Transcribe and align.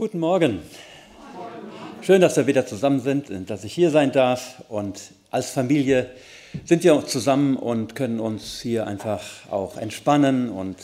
Guten 0.00 0.20
Morgen. 0.20 0.62
Schön, 2.00 2.22
dass 2.22 2.34
wir 2.38 2.46
wieder 2.46 2.64
zusammen 2.64 3.00
sind 3.00 3.28
und 3.28 3.50
dass 3.50 3.64
ich 3.64 3.74
hier 3.74 3.90
sein 3.90 4.12
darf. 4.12 4.62
Und 4.70 4.98
als 5.30 5.50
Familie 5.50 6.08
sind 6.64 6.84
wir 6.84 7.04
zusammen 7.06 7.54
und 7.58 7.94
können 7.94 8.18
uns 8.18 8.62
hier 8.62 8.86
einfach 8.86 9.22
auch 9.50 9.76
entspannen 9.76 10.48
und 10.48 10.78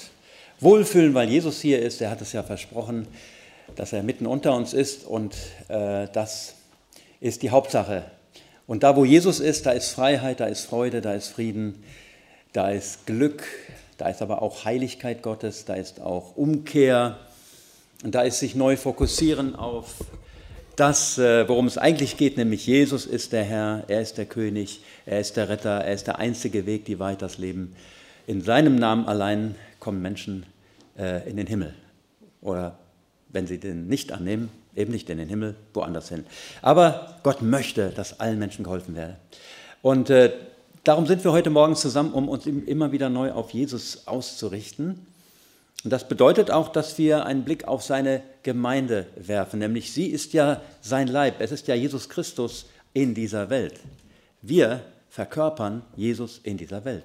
wohlfühlen, 0.60 1.14
weil 1.14 1.30
Jesus 1.30 1.62
hier 1.62 1.80
ist. 1.80 2.02
Er 2.02 2.10
hat 2.10 2.20
es 2.20 2.34
ja 2.34 2.42
versprochen, 2.42 3.08
dass 3.74 3.94
er 3.94 4.02
mitten 4.02 4.26
unter 4.26 4.54
uns 4.54 4.74
ist. 4.74 5.06
Und 5.06 5.34
äh, 5.68 6.08
das 6.12 6.56
ist 7.18 7.42
die 7.42 7.48
Hauptsache. 7.48 8.02
Und 8.66 8.82
da, 8.82 8.96
wo 8.96 9.06
Jesus 9.06 9.40
ist, 9.40 9.64
da 9.64 9.70
ist 9.70 9.92
Freiheit, 9.92 10.40
da 10.40 10.44
ist 10.44 10.66
Freude, 10.66 11.00
da 11.00 11.14
ist 11.14 11.28
Frieden, 11.28 11.82
da 12.52 12.68
ist 12.68 13.06
Glück, 13.06 13.44
da 13.96 14.10
ist 14.10 14.20
aber 14.20 14.42
auch 14.42 14.66
Heiligkeit 14.66 15.22
Gottes, 15.22 15.64
da 15.64 15.72
ist 15.72 16.02
auch 16.02 16.36
Umkehr 16.36 17.16
und 18.04 18.14
da 18.14 18.22
ist 18.22 18.40
sich 18.40 18.54
neu 18.54 18.76
fokussieren 18.76 19.56
auf 19.56 19.94
das, 20.76 21.16
äh, 21.16 21.48
worum 21.48 21.66
es 21.66 21.78
eigentlich 21.78 22.18
geht, 22.18 22.36
nämlich 22.36 22.66
Jesus 22.66 23.06
ist 23.06 23.32
der 23.32 23.44
Herr, 23.44 23.84
er 23.88 24.02
ist 24.02 24.18
der 24.18 24.26
König, 24.26 24.82
er 25.06 25.20
ist 25.20 25.36
der 25.36 25.48
Retter, 25.48 25.82
er 25.82 25.94
ist 25.94 26.06
der 26.06 26.18
einzige 26.18 26.66
Weg, 26.66 26.84
die 26.84 26.98
weit 26.98 27.22
das 27.22 27.38
Leben. 27.38 27.74
In 28.26 28.42
seinem 28.42 28.76
Namen 28.76 29.06
allein 29.06 29.54
kommen 29.80 30.02
Menschen 30.02 30.44
äh, 30.98 31.26
in 31.28 31.38
den 31.38 31.46
Himmel. 31.46 31.74
Oder 32.42 32.78
wenn 33.30 33.46
sie 33.46 33.58
den 33.58 33.88
nicht 33.88 34.12
annehmen, 34.12 34.50
eben 34.74 34.92
nicht 34.92 35.08
in 35.08 35.16
den 35.16 35.28
Himmel, 35.28 35.54
woanders 35.72 36.10
hin. 36.10 36.26
Aber 36.60 37.18
Gott 37.22 37.40
möchte, 37.40 37.88
dass 37.90 38.20
allen 38.20 38.38
Menschen 38.38 38.62
geholfen 38.62 38.94
werde. 38.94 39.16
Und 39.80 40.10
äh, 40.10 40.32
darum 40.84 41.06
sind 41.06 41.24
wir 41.24 41.32
heute 41.32 41.48
Morgen 41.48 41.74
zusammen, 41.74 42.12
um 42.12 42.28
uns 42.28 42.44
immer 42.46 42.92
wieder 42.92 43.08
neu 43.08 43.32
auf 43.32 43.50
Jesus 43.50 44.06
auszurichten 44.06 45.06
und 45.84 45.90
das 45.90 46.08
bedeutet 46.08 46.50
auch, 46.50 46.68
dass 46.68 46.98
wir 46.98 47.26
einen 47.26 47.44
Blick 47.44 47.68
auf 47.68 47.82
seine 47.82 48.22
Gemeinde 48.42 49.06
werfen, 49.16 49.60
nämlich 49.60 49.92
sie 49.92 50.06
ist 50.06 50.32
ja 50.32 50.62
sein 50.80 51.08
Leib, 51.08 51.40
es 51.40 51.52
ist 51.52 51.68
ja 51.68 51.74
Jesus 51.74 52.08
Christus 52.08 52.66
in 52.92 53.14
dieser 53.14 53.50
Welt. 53.50 53.74
Wir 54.42 54.82
verkörpern 55.10 55.82
Jesus 55.96 56.40
in 56.42 56.56
dieser 56.56 56.84
Welt. 56.84 57.04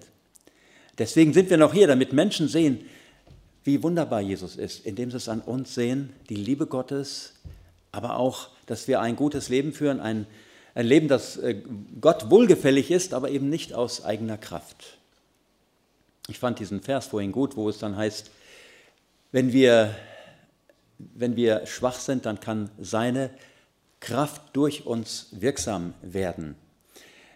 Deswegen 0.97 1.33
sind 1.33 1.49
wir 1.49 1.57
noch 1.57 1.73
hier, 1.73 1.87
damit 1.87 2.13
Menschen 2.13 2.47
sehen, 2.47 2.85
wie 3.63 3.83
wunderbar 3.83 4.21
Jesus 4.21 4.55
ist, 4.55 4.85
indem 4.85 5.11
sie 5.11 5.17
es 5.17 5.29
an 5.29 5.41
uns 5.41 5.75
sehen, 5.75 6.11
die 6.29 6.35
Liebe 6.35 6.65
Gottes, 6.65 7.33
aber 7.91 8.17
auch, 8.17 8.49
dass 8.65 8.87
wir 8.87 9.01
ein 9.01 9.15
gutes 9.15 9.49
Leben 9.49 9.73
führen, 9.73 9.99
ein, 9.99 10.25
ein 10.73 10.85
Leben, 10.85 11.07
das 11.07 11.37
äh, 11.37 11.61
Gott 11.99 12.29
wohlgefällig 12.29 12.89
ist, 12.91 13.13
aber 13.13 13.29
eben 13.29 13.49
nicht 13.49 13.73
aus 13.73 14.03
eigener 14.03 14.37
Kraft. 14.37 14.97
Ich 16.27 16.39
fand 16.39 16.59
diesen 16.59 16.81
Vers 16.81 17.07
vorhin 17.07 17.31
gut, 17.31 17.55
wo 17.57 17.69
es 17.69 17.77
dann 17.77 17.97
heißt, 17.97 18.31
wenn 19.31 19.53
wir, 19.53 19.95
wenn 20.97 21.35
wir 21.35 21.65
schwach 21.65 21.99
sind, 21.99 22.25
dann 22.25 22.39
kann 22.39 22.69
seine 22.79 23.29
Kraft 23.99 24.41
durch 24.53 24.85
uns 24.85 25.27
wirksam 25.31 25.93
werden. 26.01 26.55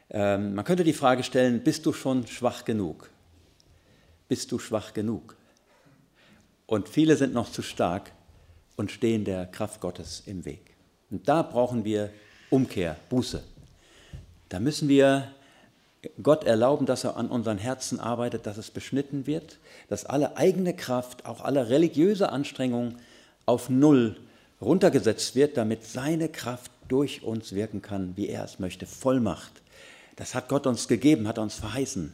Ähm, 0.10 0.56
man 0.56 0.66
könnte 0.66 0.84
die 0.84 0.94
Frage 0.94 1.24
stellen, 1.24 1.64
bist 1.64 1.86
du 1.86 1.94
schon 1.94 2.28
schwach 2.28 2.66
genug? 2.66 3.10
Bist 4.28 4.52
du 4.52 4.60
schwach 4.60 4.94
genug? 4.94 5.36
Und 6.66 6.90
viele 6.90 7.16
sind 7.16 7.34
noch 7.34 7.52
zu 7.52 7.62
stark 7.62 8.12
und 8.76 8.92
stehen 8.92 9.24
der 9.24 9.46
Kraft 9.46 9.82
Gottes 9.82 10.24
im 10.26 10.46
Weg. 10.46 10.76
Und 11.12 11.28
da 11.28 11.44
brauchen 11.44 11.86
wir 11.86 12.12
Umkehr, 12.50 12.98
Buße. 13.10 13.44
Da 14.50 14.60
müssen 14.60 14.90
wir 14.90 15.32
Gott 16.22 16.44
erlauben, 16.44 16.86
dass 16.86 17.04
er 17.04 17.18
an 17.18 17.30
unseren 17.30 17.58
Herzen 17.58 18.00
arbeitet, 18.00 18.46
dass 18.46 18.58
es 18.58 18.72
beschnitten 18.72 19.28
wird, 19.28 19.58
dass 19.90 20.06
alle 20.06 20.38
eigene 20.38 20.76
Kraft, 20.76 21.26
auch 21.26 21.42
alle 21.42 21.70
religiöse 21.70 22.30
Anstrengung 22.30 22.96
auf 23.46 23.70
Null 23.70 24.18
runtergesetzt 24.62 25.36
wird, 25.36 25.58
damit 25.58 25.86
seine 25.86 26.30
Kraft 26.30 26.72
durch 26.88 27.24
uns 27.24 27.54
wirken 27.54 27.82
kann, 27.82 28.14
wie 28.16 28.28
er 28.28 28.44
es 28.44 28.60
möchte. 28.60 28.86
Vollmacht. 28.86 29.52
Das 30.16 30.36
hat 30.36 30.50
Gott 30.50 30.68
uns 30.68 30.88
gegeben, 30.88 31.28
hat 31.28 31.40
uns 31.40 31.56
verheißen. 31.56 32.14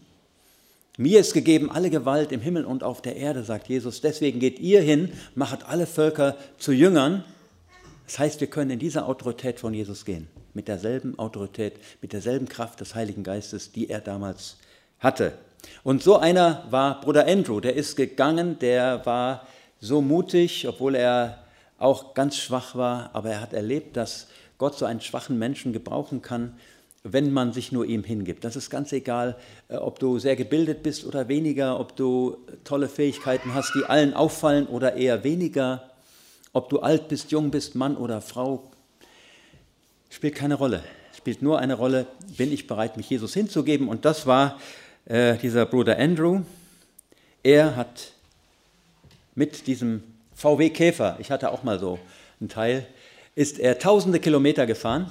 Mir 0.98 1.20
ist 1.20 1.34
gegeben 1.34 1.72
alle 1.72 1.90
Gewalt 1.90 2.32
im 2.32 2.42
Himmel 2.42 2.66
und 2.66 2.84
auf 2.84 3.02
der 3.02 3.16
Erde, 3.16 3.44
sagt 3.44 3.70
Jesus. 3.70 4.02
Deswegen 4.02 4.40
geht 4.40 4.60
ihr 4.60 4.82
hin, 4.82 5.12
machet 5.36 5.64
alle 5.64 5.88
Völker 5.88 6.36
zu 6.58 6.72
Jüngern. 6.72 7.24
Das 8.06 8.20
heißt, 8.20 8.42
wir 8.42 8.48
können 8.48 8.72
in 8.72 8.80
dieser 8.80 9.08
Autorität 9.08 9.60
von 9.60 9.74
Jesus 9.74 10.06
gehen 10.06 10.28
mit 10.54 10.68
derselben 10.68 11.18
Autorität, 11.18 11.74
mit 12.02 12.14
derselben 12.14 12.48
Kraft 12.48 12.80
des 12.80 12.96
Heiligen 12.96 13.24
Geistes, 13.24 13.72
die 13.72 13.90
er 13.90 14.02
damals 14.02 14.58
hatte. 15.00 15.34
Und 15.84 16.02
so 16.04 16.18
einer 16.18 16.66
war 16.70 17.02
Bruder 17.02 17.28
Andrew, 17.28 17.60
der 17.60 17.76
ist 17.76 17.96
gegangen, 17.96 18.60
der 18.60 19.06
war 19.06 19.48
so 19.80 20.02
mutig, 20.02 20.68
obwohl 20.68 20.96
er 20.96 21.40
auch 21.78 22.14
ganz 22.14 22.38
schwach 22.38 22.76
war, 22.76 23.10
aber 23.14 23.32
er 23.32 23.42
hat 23.42 23.54
erlebt, 23.54 23.98
dass 23.98 24.28
Gott 24.58 24.78
so 24.78 24.86
einen 24.86 25.02
schwachen 25.02 25.40
Menschen 25.40 25.74
gebrauchen 25.74 26.22
kann, 26.22 26.54
wenn 27.04 27.32
man 27.32 27.52
sich 27.52 27.72
nur 27.72 27.86
ihm 27.86 28.04
hingibt. 28.04 28.44
Das 28.44 28.56
ist 28.56 28.70
ganz 28.70 28.92
egal, 28.94 29.36
äh, 29.70 29.78
ob 29.78 29.98
du 30.00 30.20
sehr 30.20 30.36
gebildet 30.36 30.84
bist 30.84 31.04
oder 31.06 31.28
weniger, 31.28 31.80
ob 31.80 31.96
du 31.96 32.38
tolle 32.64 32.88
Fähigkeiten 32.88 33.56
hast, 33.56 33.74
die 33.74 33.86
allen 33.86 34.14
auffallen 34.14 34.68
oder 34.68 34.94
eher 34.96 35.24
weniger, 35.24 35.90
ob 36.54 36.70
du 36.70 36.80
alt 36.80 37.08
bist, 37.08 37.32
jung 37.32 37.50
bist, 37.50 37.74
Mann 37.74 37.98
oder 37.98 38.22
Frau, 38.22 38.71
spielt 40.12 40.36
keine 40.36 40.56
Rolle. 40.56 40.84
Spielt 41.18 41.42
nur 41.42 41.58
eine 41.58 41.74
Rolle, 41.74 42.06
bin 42.38 42.54
ich 42.54 42.68
bereit, 42.68 42.98
mich 42.98 43.10
Jesus 43.10 43.34
hinzugeben. 43.34 43.88
Und 43.88 44.06
das 44.06 44.28
war 44.28 44.60
äh, 45.06 45.38
dieser 45.38 45.66
Bruder 45.66 45.98
Andrew. 45.98 46.42
Er 47.42 47.76
hat 47.76 48.12
mit 49.34 49.66
diesem 49.66 50.04
VW 50.36 50.70
Käfer, 50.70 51.18
ich 51.20 51.32
hatte 51.32 51.52
auch 51.52 51.64
mal 51.64 51.80
so 51.80 51.98
einen 52.40 52.50
Teil, 52.50 52.86
ist 53.34 53.60
er 53.60 53.80
tausende 53.80 54.20
Kilometer 54.20 54.66
gefahren 54.66 55.08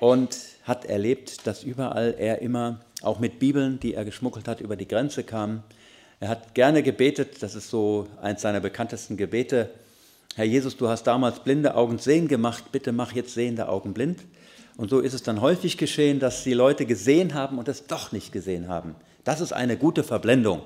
und 0.00 0.36
hat 0.64 0.84
erlebt, 0.84 1.46
dass 1.46 1.62
überall 1.64 2.14
er 2.18 2.40
immer, 2.40 2.80
auch 3.02 3.18
mit 3.18 3.38
Bibeln, 3.38 3.78
die 3.80 3.94
er 3.94 4.04
geschmuggelt 4.04 4.48
hat, 4.48 4.60
über 4.60 4.76
die 4.76 4.88
Grenze 4.88 5.24
kam. 5.24 5.62
Er 6.20 6.28
hat 6.28 6.54
gerne 6.54 6.82
gebetet, 6.82 7.42
das 7.42 7.54
ist 7.54 7.68
so 7.68 8.06
eins 8.22 8.42
seiner 8.42 8.60
bekanntesten 8.60 9.16
Gebete, 9.16 9.70
Herr 10.36 10.44
Jesus, 10.44 10.76
du 10.76 10.86
hast 10.86 11.04
damals 11.04 11.40
blinde 11.40 11.74
Augen 11.76 11.96
sehen 11.96 12.28
gemacht, 12.28 12.70
bitte 12.70 12.92
mach 12.92 13.12
jetzt 13.12 13.32
sehende 13.32 13.70
Augen 13.70 13.94
blind. 13.94 14.20
Und 14.76 14.90
so 14.90 15.00
ist 15.00 15.14
es 15.14 15.22
dann 15.22 15.40
häufig 15.40 15.78
geschehen, 15.78 16.20
dass 16.20 16.44
die 16.44 16.52
Leute 16.52 16.84
gesehen 16.84 17.32
haben 17.32 17.56
und 17.56 17.68
es 17.68 17.86
doch 17.86 18.12
nicht 18.12 18.32
gesehen 18.32 18.68
haben. 18.68 18.96
Das 19.24 19.40
ist 19.40 19.54
eine 19.54 19.78
gute 19.78 20.04
Verblendung. 20.04 20.60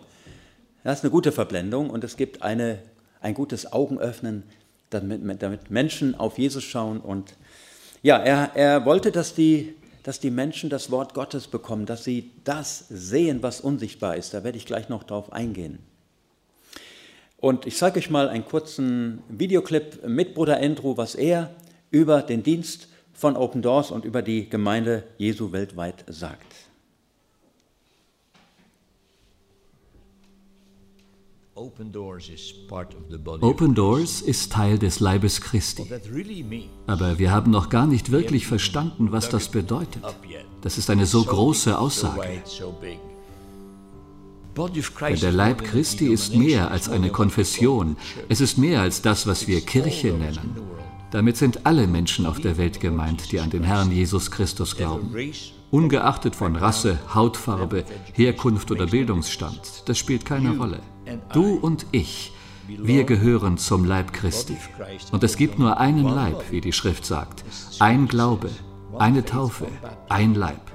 Das 0.83 0.99
ist 0.99 1.05
eine 1.05 1.13
gute 1.13 1.31
Verblendung 1.31 1.89
und 1.89 2.03
es 2.03 2.17
gibt 2.17 2.43
eine, 2.43 2.81
ein 3.21 3.33
gutes 3.33 3.73
Augenöffnen, 3.73 4.43
damit, 4.91 5.41
damit 5.41 5.71
Menschen 5.71 6.17
auf 6.17 6.37
Jesus 6.37 6.65
schauen. 6.65 6.99
Und 6.99 7.37
ja, 8.03 8.19
er, 8.19 8.51
er 8.57 8.85
wollte, 8.87 9.13
dass 9.13 9.35
die, 9.35 9.77
dass 10.03 10.19
die 10.19 10.33
Menschen 10.33 10.69
das 10.69 10.91
Wort 10.91 11.15
Gottes 11.15 11.47
bekommen, 11.47 11.87
dass 11.87 12.03
sie 12.03 12.33
das 12.43 12.87
sehen, 12.89 13.41
was 13.41 13.61
unsichtbar 13.61 14.17
ist. 14.17 14.35
Da 14.35 14.43
werde 14.43 14.59
ich 14.59 14.67
gleich 14.67 14.89
noch 14.89 15.05
drauf 15.05 15.33
eingehen. 15.33 15.79
Und 17.41 17.67
ich 17.67 17.77
zeige 17.77 17.99
euch 17.99 18.11
mal 18.11 18.29
einen 18.29 18.45
kurzen 18.45 19.23
Videoclip 19.29 20.07
mit 20.07 20.35
Bruder 20.35 20.61
Andrew, 20.61 20.99
was 20.99 21.15
er 21.15 21.51
über 21.91 22.21
den 22.21 22.43
Dienst 22.43 22.89
von 23.15 23.37
Open 23.37 23.63
Doors 23.63 23.91
und 23.91 24.05
über 24.05 24.21
die 24.21 24.49
Gemeinde 24.49 25.05
Jesu 25.17 25.51
weltweit 25.51 26.05
sagt. 26.07 26.55
Open 31.55 31.93
Doors 31.93 32.29
ist 34.23 34.53
Teil 34.53 34.79
des 34.79 35.01
Leibes 35.01 35.41
Christi. 35.41 35.85
Aber 36.87 37.19
wir 37.19 37.33
haben 37.33 37.51
noch 37.51 37.69
gar 37.69 37.87
nicht 37.87 38.11
wirklich 38.11 38.47
verstanden, 38.47 39.13
was 39.13 39.29
das 39.29 39.51
bedeutet. 39.51 40.03
Das 40.63 40.79
ist 40.79 40.91
eine 40.91 41.07
so 41.07 41.25
große 41.25 41.79
Aussage. 41.79 42.43
Denn 44.57 45.21
der 45.21 45.33
Leib 45.33 45.65
Christi 45.65 46.07
ist 46.07 46.35
mehr 46.35 46.71
als 46.71 46.89
eine 46.89 47.11
Konfession. 47.11 47.97
Es 48.29 48.41
ist 48.41 48.59
mehr 48.59 48.81
als 48.81 49.03
das, 49.03 49.27
was 49.27 49.47
wir 49.47 49.61
Kirche 49.61 50.09
nennen. 50.09 50.57
Damit 51.11 51.37
sind 51.37 51.67
alle 51.67 51.87
Menschen 51.87 52.27
auf 52.27 52.41
der 52.41 52.57
Welt 52.57 52.81
gemeint, 52.81 53.33
die 53.33 53.41
an 53.41 53.51
den 53.51 53.65
Herrn 53.65 53.91
Jesus 53.91 54.31
Christus 54.31 54.77
glauben. 54.77 55.15
Ungeachtet 55.71 56.37
von 56.37 56.57
Rasse, 56.57 56.99
Hautfarbe, 57.15 57.85
Herkunft 58.13 58.71
oder 58.71 58.87
Bildungsstand. 58.87 59.85
Das 59.87 59.99
spielt 59.99 60.25
keine 60.25 60.57
Rolle. 60.57 60.81
Du 61.33 61.55
und 61.57 61.87
ich, 61.91 62.33
wir 62.69 63.05
gehören 63.05 63.59
zum 63.59 63.85
Leib 63.85 64.13
Christi. 64.13 64.57
Und 65.11 65.25
es 65.25 65.37
gibt 65.37 65.59
nur 65.59 65.79
einen 65.79 66.05
Leib, 66.07 66.51
wie 66.51 66.61
die 66.61 66.73
Schrift 66.73 67.05
sagt. 67.05 67.45
Ein 67.81 68.07
Glaube, 68.07 68.51
eine 68.99 69.25
Taufe, 69.25 69.67
ein 70.09 70.35
Leib. 70.35 70.71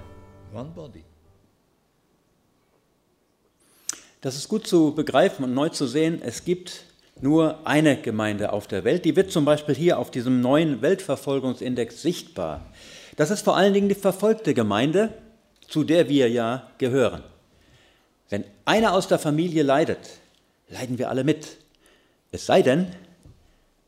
Das 4.26 4.36
ist 4.36 4.50
gut 4.50 4.66
zu 4.66 4.96
begreifen 4.96 5.44
und 5.46 5.54
neu 5.54 5.70
zu 5.70 5.86
sehen. 5.86 6.20
Es 6.20 6.46
gibt 6.46 6.86
nur 7.22 7.60
eine 7.68 7.96
Gemeinde 7.96 8.54
auf 8.54 8.66
der 8.66 8.84
Welt. 8.84 9.06
Die 9.06 9.16
wird 9.16 9.32
zum 9.32 9.46
Beispiel 9.46 9.76
hier 9.76 10.00
auf 10.00 10.10
diesem 10.10 10.42
neuen 10.42 10.82
Weltverfolgungsindex 10.82 12.02
sichtbar. 12.02 12.66
Das 13.18 13.30
ist 13.30 13.44
vor 13.44 13.56
allen 13.56 13.76
Dingen 13.76 13.88
die 13.88 13.94
verfolgte 13.94 14.56
Gemeinde, 14.56 15.14
zu 15.68 15.84
der 15.84 16.10
wir 16.10 16.28
ja 16.28 16.72
gehören. 16.80 17.22
Wenn 18.32 18.46
einer 18.66 18.94
aus 18.94 19.08
der 19.08 19.20
Familie 19.20 19.62
leidet, 19.62 20.00
leiden 20.70 20.98
wir 20.98 21.12
alle 21.12 21.24
mit. 21.24 21.58
Es 22.32 22.48
sei 22.48 22.64
denn, 22.64 22.88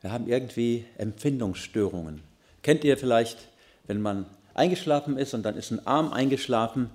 Wir 0.04 0.12
haben 0.12 0.28
irgendwie 0.28 0.86
Empfindungsstörungen. 1.00 2.22
Kennt 2.62 2.84
ihr 2.84 3.00
vielleicht, 3.00 3.50
wenn 3.88 4.04
man 4.04 4.28
eingeschlafen 4.54 5.18
ist 5.18 5.34
und 5.34 5.42
dann 5.42 5.57
ist 5.57 5.72
ein 5.72 5.88
Arm 5.88 6.13
eingeschlafen 6.13 6.92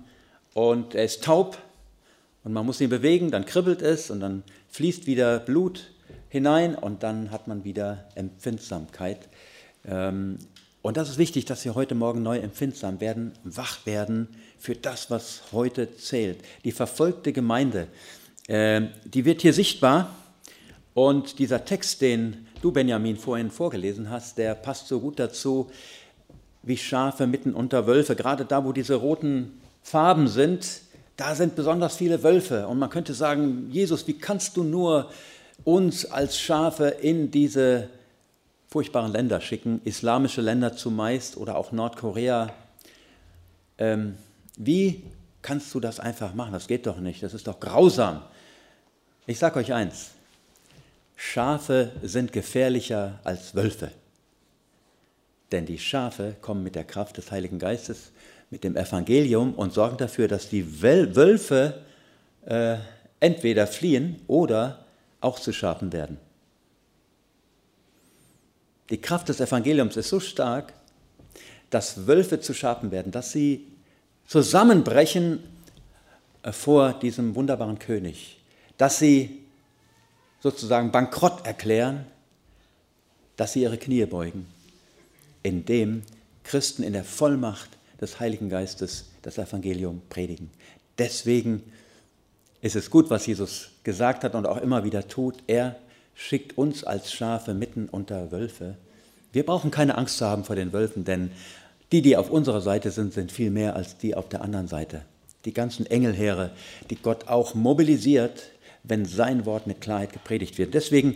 und 0.53 0.95
er 0.95 1.03
ist 1.03 1.25
taub 1.25 1.57
und 2.43 2.53
man 2.53 2.65
muss 2.65 2.81
ihn 2.81 2.89
bewegen, 2.89 3.31
dann 3.31 3.45
kribbelt 3.45 3.81
es 3.81 4.09
und 4.09 4.19
dann 4.19 4.43
fließt 4.69 5.07
wieder 5.07 5.39
Blut 5.39 5.91
hinein 6.29 6.75
und 6.75 7.03
dann 7.03 7.31
hat 7.31 7.47
man 7.47 7.63
wieder 7.63 8.05
Empfindsamkeit. 8.15 9.29
Ähm, 9.85 10.39
und 10.81 10.97
das 10.97 11.09
ist 11.09 11.17
wichtig, 11.17 11.45
dass 11.45 11.63
wir 11.63 11.75
heute 11.75 11.95
Morgen 11.95 12.23
neu 12.23 12.39
empfindsam 12.39 12.99
werden, 12.99 13.31
wach 13.45 13.85
werden 13.85 14.27
für 14.59 14.75
das, 14.75 15.09
was 15.09 15.43
heute 15.53 15.95
zählt. 15.95 16.39
Die 16.65 16.73
verfolgte 16.73 17.31
Gemeinde, 17.31 17.87
ähm, 18.49 18.89
die 19.05 19.23
wird 19.23 19.41
hier 19.41 19.53
sichtbar. 19.53 20.13
Und 20.93 21.39
dieser 21.39 21.63
Text, 21.63 22.01
den 22.01 22.47
du, 22.61 22.71
Benjamin, 22.71 23.15
vorhin 23.15 23.49
vorgelesen 23.49 24.09
hast, 24.09 24.37
der 24.37 24.55
passt 24.55 24.87
so 24.87 24.99
gut 24.99 25.19
dazu, 25.19 25.71
wie 26.63 26.77
Schafe 26.77 27.27
mitten 27.27 27.53
unter 27.53 27.87
Wölfe. 27.87 28.15
Gerade 28.15 28.43
da, 28.45 28.65
wo 28.65 28.73
diese 28.73 28.95
roten 28.95 29.61
Farben 29.81 30.27
sind, 30.27 30.82
da 31.17 31.35
sind 31.35 31.55
besonders 31.55 31.97
viele 31.97 32.23
Wölfe. 32.23 32.67
Und 32.67 32.79
man 32.79 32.89
könnte 32.89 33.13
sagen, 33.13 33.69
Jesus, 33.71 34.07
wie 34.07 34.17
kannst 34.17 34.57
du 34.57 34.63
nur 34.63 35.09
uns 35.63 36.05
als 36.05 36.39
Schafe 36.39 36.87
in 36.87 37.31
diese 37.31 37.89
furchtbaren 38.73 39.11
Länder 39.11 39.39
schicken, 39.39 39.81
islamische 39.83 40.41
Länder 40.41 40.75
zumeist 40.75 41.37
oder 41.37 41.55
auch 41.55 41.71
Nordkorea. 41.71 42.51
Ähm, 43.77 44.17
wie 44.57 45.03
kannst 45.43 45.73
du 45.75 45.79
das 45.79 45.99
einfach 45.99 46.33
machen? 46.33 46.53
Das 46.53 46.67
geht 46.67 46.87
doch 46.87 46.97
nicht, 46.97 47.21
das 47.21 47.35
ist 47.35 47.45
doch 47.45 47.59
grausam. 47.59 48.23
Ich 49.27 49.37
sage 49.37 49.59
euch 49.59 49.73
eins, 49.73 50.11
Schafe 51.15 51.91
sind 52.01 52.33
gefährlicher 52.33 53.19
als 53.23 53.53
Wölfe. 53.53 53.91
Denn 55.51 55.67
die 55.67 55.77
Schafe 55.77 56.35
kommen 56.41 56.63
mit 56.63 56.73
der 56.73 56.83
Kraft 56.83 57.17
des 57.17 57.29
Heiligen 57.29 57.59
Geistes, 57.59 58.11
mit 58.53 58.63
dem 58.63 58.77
Evangelium 58.77 59.55
und 59.55 59.73
sorgen 59.73 59.97
dafür, 59.97 60.27
dass 60.27 60.47
die 60.47 60.83
Wölfe 60.83 61.81
äh, 62.45 62.77
entweder 63.19 63.65
fliehen 63.65 64.21
oder 64.27 64.85
auch 65.21 65.39
zu 65.39 65.51
Schafen 65.51 65.91
werden. 65.91 66.19
Die 68.91 69.01
Kraft 69.01 69.29
des 69.29 69.39
Evangeliums 69.39 69.97
ist 69.97 70.09
so 70.09 70.19
stark, 70.19 70.71
dass 71.71 72.05
Wölfe 72.05 72.41
zu 72.41 72.53
Schafen 72.53 72.91
werden, 72.91 73.11
dass 73.11 73.31
sie 73.31 73.65
zusammenbrechen 74.27 75.39
äh, 76.43 76.51
vor 76.51 76.93
diesem 76.93 77.33
wunderbaren 77.33 77.79
König, 77.79 78.39
dass 78.77 78.99
sie 78.99 79.41
sozusagen 80.41 80.91
bankrott 80.91 81.43
erklären, 81.43 82.05
dass 83.35 83.53
sie 83.53 83.63
ihre 83.63 83.79
Knie 83.79 84.05
beugen, 84.05 84.45
indem 85.41 86.03
Christen 86.43 86.83
in 86.83 86.93
der 86.93 87.03
Vollmacht 87.03 87.69
des 88.03 88.19
Heiligen 88.19 88.49
Geistes 88.49 89.05
das 89.23 89.37
Evangelium 89.37 90.01
predigen. 90.09 90.49
Deswegen 90.97 91.63
ist 92.61 92.75
es 92.75 92.89
gut, 92.89 93.09
was 93.09 93.25
Jesus 93.25 93.69
gesagt 93.83 94.23
hat 94.23 94.35
und 94.35 94.45
auch 94.45 94.57
immer 94.57 94.83
wieder 94.83 95.07
tut. 95.07 95.37
Er 95.47 95.75
schickt 96.15 96.57
uns 96.57 96.83
als 96.83 97.11
Schafe 97.11 97.53
mitten 97.53 97.89
unter 97.89 98.31
Wölfe. 98.31 98.75
Wir 99.31 99.45
brauchen 99.45 99.71
keine 99.71 99.97
Angst 99.97 100.17
zu 100.17 100.25
haben 100.25 100.43
vor 100.43 100.55
den 100.55 100.73
Wölfen, 100.73 101.03
denn 101.05 101.31
die, 101.91 102.01
die 102.01 102.17
auf 102.17 102.29
unserer 102.29 102.61
Seite 102.61 102.91
sind, 102.91 103.13
sind 103.13 103.31
viel 103.31 103.49
mehr 103.49 103.75
als 103.75 103.97
die 103.97 104.15
auf 104.15 104.29
der 104.29 104.41
anderen 104.41 104.67
Seite. 104.67 105.01
Die 105.45 105.53
ganzen 105.53 105.85
Engelheere, 105.85 106.51
die 106.89 106.95
Gott 106.95 107.27
auch 107.27 107.53
mobilisiert, 107.53 108.51
wenn 108.83 109.05
sein 109.05 109.45
Wort 109.45 109.67
mit 109.67 109.81
Klarheit 109.81 110.13
gepredigt 110.13 110.57
wird. 110.57 110.73
Deswegen 110.73 111.15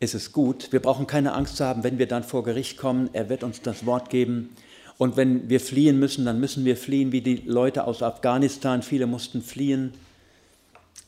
ist 0.00 0.14
es 0.14 0.32
gut, 0.32 0.72
wir 0.72 0.80
brauchen 0.80 1.06
keine 1.06 1.32
Angst 1.32 1.56
zu 1.56 1.64
haben, 1.64 1.82
wenn 1.82 1.98
wir 1.98 2.06
dann 2.06 2.24
vor 2.24 2.44
Gericht 2.44 2.76
kommen. 2.76 3.10
Er 3.12 3.28
wird 3.28 3.42
uns 3.42 3.62
das 3.62 3.86
Wort 3.86 4.10
geben. 4.10 4.56
Und 4.96 5.16
wenn 5.16 5.48
wir 5.48 5.60
fliehen 5.60 5.98
müssen, 5.98 6.24
dann 6.24 6.38
müssen 6.38 6.64
wir 6.64 6.76
fliehen 6.76 7.12
wie 7.12 7.20
die 7.20 7.36
Leute 7.36 7.86
aus 7.86 8.02
Afghanistan. 8.02 8.82
Viele 8.82 9.06
mussten 9.06 9.42
fliehen. 9.42 9.92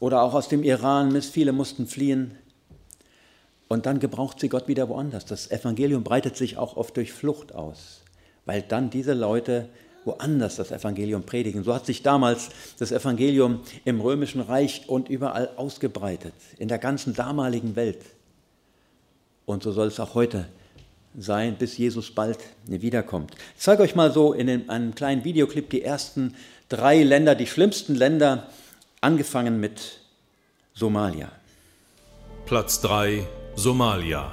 Oder 0.01 0.23
auch 0.23 0.35
aus 0.35 0.49
dem 0.49 0.63
Iran, 0.63 1.21
viele 1.23 1.53
mussten 1.53 1.87
fliehen. 1.87 2.33
Und 3.69 3.87
dann 3.87 3.99
gebraucht 3.99 4.41
sie 4.41 4.49
Gott 4.49 4.69
wieder 4.69 4.89
woanders. 4.89 5.25
Das 5.25 5.51
Evangelium 5.51 6.05
breitet 6.05 6.37
sich 6.37 6.57
auch 6.57 6.77
oft 6.77 6.97
durch 6.97 7.13
Flucht 7.13 7.55
aus, 7.55 8.03
weil 8.45 8.63
dann 8.63 8.91
diese 8.91 9.15
Leute 9.15 9.69
woanders 10.05 10.57
das 10.57 10.71
Evangelium 10.71 11.25
predigen. 11.25 11.65
So 11.65 11.75
hat 11.75 11.87
sich 11.87 12.03
damals 12.03 12.51
das 12.79 12.93
Evangelium 12.93 13.61
im 13.85 14.01
römischen 14.01 14.41
Reich 14.41 14.89
und 14.89 15.09
überall 15.09 15.51
ausgebreitet, 15.57 16.35
in 16.59 16.69
der 16.69 16.79
ganzen 16.79 17.15
damaligen 17.15 17.75
Welt. 17.75 18.03
Und 19.47 19.65
so 19.65 19.73
soll 19.73 19.89
es 19.89 19.99
auch 19.99 20.15
heute 20.15 20.39
sein, 20.39 20.66
bis 21.59 21.79
Jesus 21.79 22.11
bald 22.11 22.39
wiederkommt. 22.67 23.33
Ich 23.57 23.63
zeige 23.63 23.83
euch 23.83 23.95
mal 23.95 24.13
so 24.13 24.33
in 24.33 24.69
einem 24.69 24.95
kleinen 24.95 25.25
Videoclip 25.25 25.71
die 25.71 25.83
ersten 25.83 26.35
drei 26.69 27.03
Länder, 27.03 27.35
die 27.35 27.47
schlimmsten 27.47 27.95
Länder, 27.95 28.49
angefangen 29.01 29.59
mit 29.59 30.01
Somalia. 30.75 31.33
Platz 32.45 32.81
3 32.81 33.27
Somalia. 33.55 34.33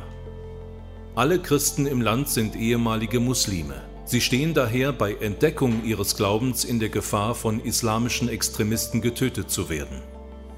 Alle 1.15 1.39
Christen 1.39 1.85
im 1.85 2.01
Land 2.01 2.27
sind 2.27 2.55
ehemalige 2.55 3.19
Muslime. 3.19 3.81
Sie 4.05 4.19
stehen 4.19 4.53
daher 4.53 4.91
bei 4.91 5.13
Entdeckung 5.13 5.85
ihres 5.85 6.17
Glaubens 6.17 6.65
in 6.65 6.79
der 6.79 6.89
Gefahr, 6.89 7.35
von 7.35 7.61
islamischen 7.61 8.27
Extremisten 8.27 9.01
getötet 9.01 9.49
zu 9.49 9.69
werden. 9.69 10.01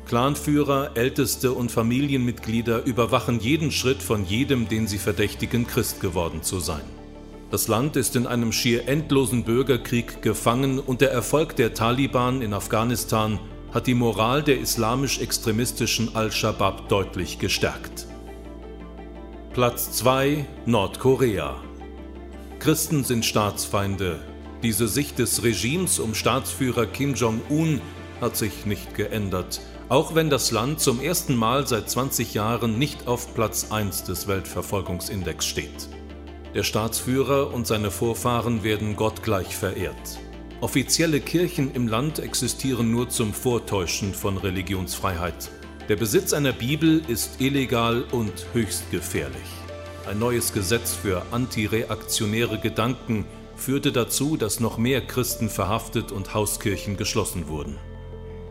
Clanführer, 0.05 0.91
Älteste 0.93 1.51
und 1.51 1.71
Familienmitglieder 1.71 2.85
überwachen 2.85 3.39
jeden 3.39 3.71
Schritt 3.71 4.03
von 4.03 4.23
jedem, 4.23 4.67
den 4.69 4.87
sie 4.87 4.99
verdächtigen, 4.99 5.65
Christ 5.65 5.99
geworden 5.99 6.43
zu 6.43 6.59
sein. 6.59 6.83
Das 7.49 7.67
Land 7.67 7.95
ist 7.95 8.15
in 8.15 8.27
einem 8.27 8.51
schier 8.51 8.87
endlosen 8.87 9.43
Bürgerkrieg 9.43 10.21
gefangen 10.21 10.79
und 10.79 11.01
der 11.01 11.11
Erfolg 11.11 11.55
der 11.55 11.73
Taliban 11.73 12.41
in 12.41 12.53
Afghanistan 12.53 13.39
hat 13.73 13.87
die 13.87 13.93
Moral 13.93 14.43
der 14.43 14.59
islamisch-extremistischen 14.59 16.15
Al-Shabaab 16.15 16.87
deutlich 16.87 17.39
gestärkt. 17.39 18.07
Platz 19.53 19.91
2 19.93 20.45
Nordkorea 20.65 21.55
Christen 22.59 23.03
sind 23.03 23.25
Staatsfeinde. 23.25 24.19
Diese 24.63 24.87
Sicht 24.87 25.19
des 25.19 25.43
Regimes 25.43 25.99
um 25.99 26.15
Staatsführer 26.15 26.85
Kim 26.85 27.15
Jong-un 27.15 27.81
hat 28.21 28.37
sich 28.37 28.65
nicht 28.65 28.95
geändert, 28.95 29.61
auch 29.89 30.15
wenn 30.15 30.29
das 30.29 30.51
Land 30.51 30.79
zum 30.79 30.99
ersten 30.99 31.35
Mal 31.35 31.67
seit 31.67 31.89
20 31.89 32.33
Jahren 32.33 32.79
nicht 32.79 33.07
auf 33.07 33.33
Platz 33.35 33.71
1 33.71 34.03
des 34.03 34.27
Weltverfolgungsindex 34.27 35.45
steht. 35.45 35.89
Der 36.55 36.63
Staatsführer 36.63 37.53
und 37.53 37.67
seine 37.67 37.91
Vorfahren 37.91 38.63
werden 38.63 38.95
gottgleich 38.95 39.55
verehrt. 39.55 40.19
Offizielle 40.61 41.19
Kirchen 41.19 41.73
im 41.73 41.87
Land 41.87 42.17
existieren 42.17 42.89
nur 42.89 43.09
zum 43.09 43.33
Vortäuschen 43.33 44.13
von 44.13 44.37
Religionsfreiheit. 44.37 45.51
Der 45.89 45.97
Besitz 45.97 46.33
einer 46.33 46.53
Bibel 46.53 47.03
ist 47.07 47.39
illegal 47.39 48.05
und 48.11 48.33
höchst 48.53 48.89
gefährlich. 48.89 49.35
Ein 50.09 50.17
neues 50.17 50.53
Gesetz 50.53 50.93
für 50.93 51.23
antireaktionäre 51.31 52.57
Gedanken 52.57 53.25
führte 53.55 53.91
dazu, 53.91 54.37
dass 54.37 54.59
noch 54.59 54.77
mehr 54.77 55.05
Christen 55.05 55.49
verhaftet 55.49 56.11
und 56.11 56.33
Hauskirchen 56.33 56.97
geschlossen 56.97 57.47
wurden. 57.47 57.77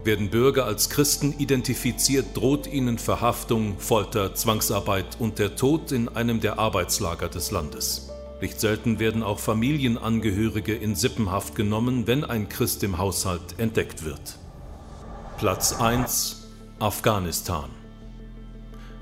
Werden 0.05 0.29
Bürger 0.29 0.67
als 0.67 0.91
Christen 0.91 1.35
identifiziert, 1.39 2.37
droht 2.37 2.67
ihnen 2.67 2.99
Verhaftung, 2.99 3.79
Folter, 3.79 4.35
Zwangsarbeit 4.35 5.17
und 5.19 5.39
der 5.39 5.57
Tod 5.57 5.93
in 5.93 6.11
einem 6.11 6.41
der 6.41 6.59
Arbeitslager 6.59 7.31
des 7.31 7.51
Landes. 7.51 8.11
Nicht 8.43 8.61
selten 8.61 8.99
werden 8.99 9.23
auch 9.23 9.39
Familienangehörige 9.39 10.75
in 10.75 10.95
Sippenhaft 10.95 11.55
genommen, 11.55 12.07
wenn 12.07 12.23
ein 12.23 12.51
Christ 12.51 12.83
im 12.83 12.99
Haushalt 12.99 13.59
entdeckt 13.59 14.05
wird. 14.05 14.39
Platz 15.39 15.73
1 15.73 16.49
Afghanistan. 16.81 17.71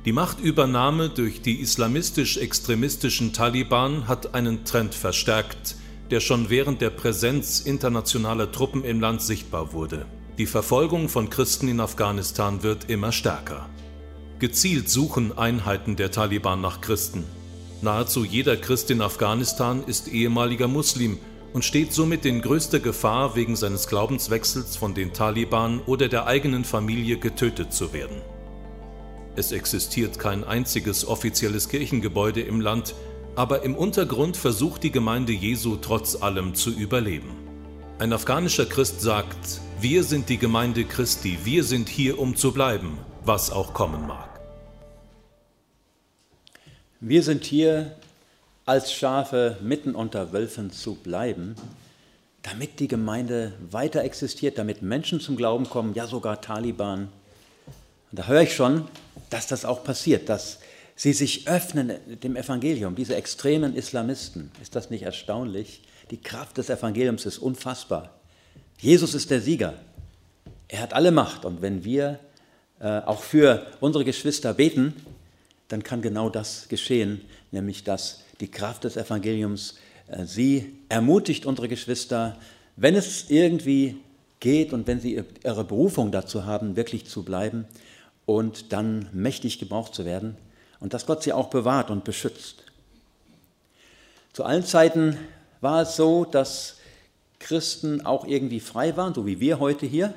Die 0.04 0.12
Machtübernahme 0.12 1.09
durch 1.09 1.42
die 1.42 1.61
islamistisch-extremistischen 1.61 3.32
Taliban 3.32 4.06
hat 4.06 4.35
einen 4.35 4.64
Trend 4.64 4.94
verstärkt, 4.94 5.75
der 6.12 6.21
schon 6.21 6.49
während 6.49 6.80
der 6.80 6.90
Präsenz 6.90 7.59
internationaler 7.61 8.52
Truppen 8.52 8.85
im 8.85 9.00
Land 9.00 9.23
sichtbar 9.23 9.73
wurde. 9.73 10.06
Die 10.39 10.47
Verfolgung 10.47 11.11
von 11.11 11.29
Christen 11.29 11.69
in 11.69 11.79
Afghanistan 11.79 12.62
wird 12.62 12.89
immer 12.89 13.12
stärker. 13.12 13.69
Gezielt 14.39 14.89
suchen 14.89 15.37
Einheiten 15.37 15.95
der 15.95 16.11
Taliban 16.11 16.62
nach 16.62 16.81
Christen. 16.81 17.25
Nahezu 17.83 18.25
jeder 18.25 18.57
Christ 18.57 18.91
in 18.91 19.03
Afghanistan 19.03 19.85
ist 19.87 20.09
ehemaliger 20.09 20.69
Muslim 20.69 21.19
und 21.53 21.67
steht 21.67 21.93
somit 21.93 22.25
in 22.25 22.41
größter 22.41 22.81
Gefahr, 22.81 23.37
wegen 23.37 23.57
seines 23.57 23.89
Glaubenswechsels 23.89 24.75
von 24.75 24.95
den 24.95 25.12
Taliban 25.12 25.81
oder 25.81 26.09
der 26.09 26.27
eigenen 26.27 26.65
Familie 26.65 27.19
getötet 27.19 27.75
zu 27.75 27.93
werden. 27.93 28.23
Es 29.37 29.53
existiert 29.53 30.19
kein 30.19 30.45
einziges 30.45 31.07
offizielles 31.07 31.69
Kirchengebäude 31.69 32.41
im 32.41 32.62
Land, 32.62 32.95
aber 33.37 33.65
im 33.65 33.75
Untergrund 33.75 34.39
versucht 34.39 34.83
die 34.83 34.93
Gemeinde 34.93 35.33
Jesu 35.33 35.77
trotz 35.77 36.17
allem 36.17 36.55
zu 36.55 36.71
überleben. 36.71 37.37
Ein 37.99 38.15
afghanischer 38.15 38.65
Christ 38.65 39.03
sagt, 39.03 39.61
wir 39.83 40.05
sind 40.05 40.29
die 40.29 40.39
Gemeinde 40.39 40.85
Christi, 40.85 41.39
wir 41.43 41.65
sind 41.65 41.89
hier, 41.89 42.21
um 42.21 42.37
zu 42.37 42.53
bleiben, 42.53 42.99
was 43.25 43.51
auch 43.51 43.75
kommen 43.75 44.07
mag. 44.07 44.29
Wir 47.01 47.25
sind 47.25 47.45
hier 47.45 47.97
als 48.65 48.93
Schafe 48.93 49.59
mitten 49.61 49.97
unter 49.97 50.33
Wölfen 50.33 50.71
zu 50.71 50.95
bleiben, 50.95 51.57
damit 52.43 52.79
die 52.79 52.87
Gemeinde 52.87 53.55
weiter 53.73 54.05
existiert, 54.05 54.57
damit 54.57 54.83
Menschen 54.83 55.19
zum 55.19 55.35
Glauben 55.35 55.69
kommen, 55.69 55.95
ja 55.95 56.07
sogar 56.07 56.41
Taliban. 56.41 57.09
Und 58.12 58.19
da 58.21 58.29
höre 58.29 58.43
ich 58.43 58.55
schon, 58.55 58.87
dass 59.31 59.49
das 59.49 59.65
auch 59.65 59.83
passiert, 59.83 60.29
dass 60.29 60.61
sie 60.95 61.12
sich 61.12 61.49
öffnen 61.49 61.95
dem 62.23 62.37
Evangelium, 62.37 62.95
diese 62.95 63.17
extremen 63.17 63.75
Islamisten. 63.75 64.53
Ist 64.62 64.77
das 64.77 64.91
nicht 64.91 65.03
erstaunlich? 65.03 65.83
Die 66.12 66.21
Kraft 66.21 66.59
des 66.59 66.71
Evangeliums 66.71 67.27
ist 67.27 67.39
unfassbar. 67.39 68.22
Jesus 68.83 69.15
ist 69.15 69.31
der 69.31 69.41
Sieger. 69.41 69.75
Er 70.67 70.81
hat 70.81 70.93
alle 70.93 71.12
Macht. 71.12 71.45
Und 71.45 71.62
wenn 71.62 71.85
wir 71.85 72.19
äh, 72.81 72.99
auch 73.03 73.23
für 73.23 73.65
unsere 73.79 74.05
Geschwister 74.05 74.53
beten, 74.55 74.93
dann 75.69 75.85
kann 75.85 76.03
genau 76.03 76.29
das 76.29 76.67
geschehen, 76.69 77.21
nämlich 77.53 77.85
dass 77.85 78.25
die 78.41 78.51
Kraft 78.51 78.83
des 78.83 78.97
Evangeliums 78.97 79.77
äh, 80.09 80.25
sie 80.25 80.77
ermutigt, 80.89 81.47
unsere 81.47 81.69
Geschwister, 81.69 82.37
wenn 82.75 82.97
es 82.97 83.31
irgendwie 83.31 84.01
geht 84.41 84.73
und 84.73 84.89
wenn 84.89 85.01
sie 85.01 85.23
ihre 85.45 85.62
Berufung 85.62 86.11
dazu 86.11 86.45
haben, 86.45 86.75
wirklich 86.75 87.07
zu 87.07 87.23
bleiben 87.23 87.67
und 88.27 88.73
dann 88.73 89.09
mächtig 89.12 89.61
gebraucht 89.61 89.95
zu 89.95 90.05
werden 90.05 90.37
und 90.81 90.93
dass 90.93 91.07
Gott 91.07 91.23
sie 91.23 91.33
auch 91.33 91.51
bewahrt 91.51 91.93
und 91.93 92.03
beschützt. 92.03 92.65
Zu 94.33 94.43
allen 94.43 94.65
Zeiten 94.65 95.17
war 95.61 95.83
es 95.83 95.95
so, 95.95 96.25
dass 96.25 96.79
Christen 97.43 98.07
auch 98.07 98.27
irgendwie 98.27 98.61
frei 98.61 98.97
waren, 98.97 99.13
so 99.13 99.27
wie 99.27 99.41
wir 99.41 99.59
heute 99.59 99.85
hier, 99.85 100.15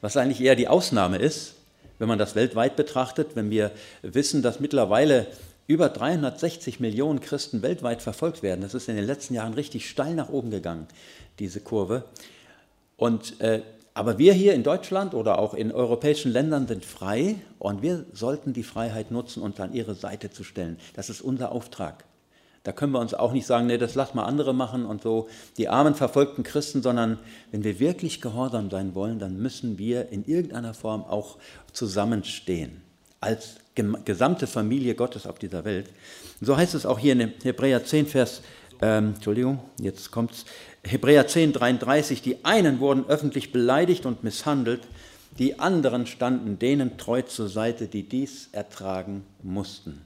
was 0.00 0.16
eigentlich 0.16 0.40
eher 0.40 0.54
die 0.54 0.68
Ausnahme 0.68 1.16
ist, 1.16 1.54
wenn 1.98 2.08
man 2.08 2.18
das 2.18 2.34
weltweit 2.34 2.76
betrachtet, 2.76 3.34
wenn 3.34 3.50
wir 3.50 3.72
wissen, 4.02 4.42
dass 4.42 4.60
mittlerweile 4.60 5.26
über 5.66 5.88
360 5.88 6.80
Millionen 6.80 7.20
Christen 7.20 7.62
weltweit 7.62 8.00
verfolgt 8.00 8.42
werden. 8.42 8.62
Das 8.62 8.74
ist 8.74 8.88
in 8.88 8.96
den 8.96 9.04
letzten 9.04 9.34
Jahren 9.34 9.54
richtig 9.54 9.88
steil 9.88 10.14
nach 10.14 10.30
oben 10.30 10.50
gegangen, 10.50 10.86
diese 11.38 11.60
Kurve. 11.60 12.04
Und, 12.96 13.40
äh, 13.40 13.62
aber 13.92 14.18
wir 14.18 14.32
hier 14.32 14.54
in 14.54 14.62
Deutschland 14.62 15.12
oder 15.12 15.38
auch 15.38 15.54
in 15.54 15.72
europäischen 15.72 16.32
Ländern 16.32 16.66
sind 16.68 16.84
frei 16.84 17.36
und 17.58 17.82
wir 17.82 18.06
sollten 18.12 18.52
die 18.52 18.62
Freiheit 18.62 19.10
nutzen 19.10 19.42
und 19.42 19.58
an 19.60 19.74
ihre 19.74 19.94
Seite 19.94 20.30
zu 20.30 20.44
stellen. 20.44 20.78
Das 20.94 21.10
ist 21.10 21.20
unser 21.20 21.52
Auftrag. 21.52 22.04
Da 22.68 22.72
können 22.72 22.92
wir 22.92 23.00
uns 23.00 23.14
auch 23.14 23.32
nicht 23.32 23.46
sagen, 23.46 23.66
nee, 23.66 23.78
das 23.78 23.94
lass 23.94 24.12
mal 24.12 24.24
andere 24.24 24.52
machen 24.52 24.84
und 24.84 25.00
so, 25.00 25.26
die 25.56 25.70
armen, 25.70 25.94
verfolgten 25.94 26.42
Christen, 26.42 26.82
sondern 26.82 27.18
wenn 27.50 27.64
wir 27.64 27.80
wirklich 27.80 28.20
gehorsam 28.20 28.68
sein 28.68 28.94
wollen, 28.94 29.18
dann 29.18 29.38
müssen 29.38 29.78
wir 29.78 30.10
in 30.10 30.26
irgendeiner 30.26 30.74
Form 30.74 31.02
auch 31.02 31.38
zusammenstehen 31.72 32.82
als 33.20 33.54
gesamte 34.04 34.46
Familie 34.46 34.94
Gottes 34.94 35.26
auf 35.26 35.38
dieser 35.38 35.64
Welt. 35.64 35.88
Und 36.40 36.46
so 36.46 36.58
heißt 36.58 36.74
es 36.74 36.84
auch 36.84 36.98
hier 36.98 37.14
in 37.14 37.32
Hebräer 37.42 37.86
10, 37.86 38.06
Vers, 38.06 38.42
ähm, 38.82 39.14
Entschuldigung, 39.14 39.60
jetzt 39.80 40.10
kommt 40.10 40.32
es, 40.32 40.44
Hebräer 40.84 41.26
10, 41.26 41.54
33, 41.54 42.20
die 42.20 42.44
einen 42.44 42.80
wurden 42.80 43.06
öffentlich 43.08 43.50
beleidigt 43.50 44.04
und 44.04 44.24
misshandelt, 44.24 44.82
die 45.38 45.58
anderen 45.58 46.06
standen 46.06 46.58
denen 46.58 46.98
treu 46.98 47.22
zur 47.22 47.48
Seite, 47.48 47.86
die 47.86 48.02
dies 48.02 48.50
ertragen 48.52 49.24
mussten. 49.42 50.02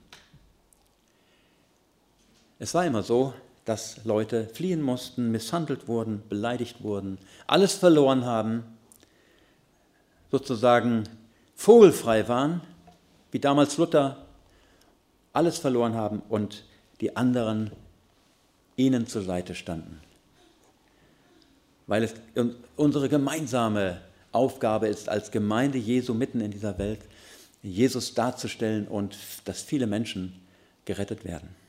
Es 2.62 2.74
war 2.74 2.86
immer 2.86 3.02
so, 3.02 3.34
dass 3.64 4.04
Leute 4.04 4.46
fliehen 4.46 4.82
mussten, 4.82 5.32
misshandelt 5.32 5.88
wurden, 5.88 6.22
beleidigt 6.28 6.84
wurden, 6.84 7.18
alles 7.48 7.74
verloren 7.74 8.24
haben, 8.24 8.62
sozusagen 10.30 11.08
vogelfrei 11.56 12.28
waren 12.28 12.60
wie 13.32 13.40
damals 13.40 13.78
Luther, 13.78 14.26
alles 15.32 15.58
verloren 15.58 15.94
haben 15.94 16.22
und 16.28 16.64
die 17.00 17.16
anderen 17.16 17.72
ihnen 18.76 19.08
zur 19.08 19.22
Seite 19.22 19.56
standen. 19.56 20.00
Weil 21.88 22.04
es 22.04 22.14
unsere 22.76 23.08
gemeinsame 23.08 24.00
Aufgabe 24.30 24.86
ist, 24.86 25.08
als 25.08 25.32
Gemeinde 25.32 25.78
Jesu 25.78 26.14
mitten 26.14 26.40
in 26.40 26.52
dieser 26.52 26.78
Welt, 26.78 27.00
Jesus 27.60 28.14
darzustellen 28.14 28.86
und 28.86 29.18
dass 29.46 29.62
viele 29.62 29.88
Menschen 29.88 30.40
gerettet 30.84 31.24
werden. 31.24 31.60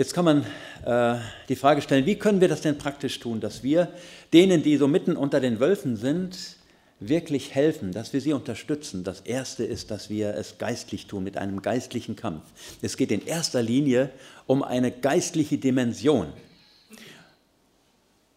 Jetzt 0.00 0.14
kann 0.14 0.24
man 0.24 0.46
äh, 0.86 1.20
die 1.50 1.56
Frage 1.56 1.82
stellen, 1.82 2.06
wie 2.06 2.14
können 2.14 2.40
wir 2.40 2.48
das 2.48 2.62
denn 2.62 2.78
praktisch 2.78 3.20
tun, 3.20 3.38
dass 3.38 3.62
wir 3.62 3.92
denen, 4.32 4.62
die 4.62 4.78
so 4.78 4.88
mitten 4.88 5.14
unter 5.14 5.40
den 5.40 5.60
Wölfen 5.60 5.96
sind, 5.96 6.56
wirklich 7.00 7.54
helfen, 7.54 7.92
dass 7.92 8.14
wir 8.14 8.22
sie 8.22 8.32
unterstützen. 8.32 9.04
Das 9.04 9.20
Erste 9.20 9.62
ist, 9.62 9.90
dass 9.90 10.08
wir 10.08 10.34
es 10.36 10.56
geistlich 10.56 11.06
tun, 11.06 11.22
mit 11.22 11.36
einem 11.36 11.60
geistlichen 11.60 12.16
Kampf. 12.16 12.44
Es 12.80 12.96
geht 12.96 13.12
in 13.12 13.26
erster 13.26 13.62
Linie 13.62 14.08
um 14.46 14.62
eine 14.62 14.90
geistliche 14.90 15.58
Dimension. 15.58 16.28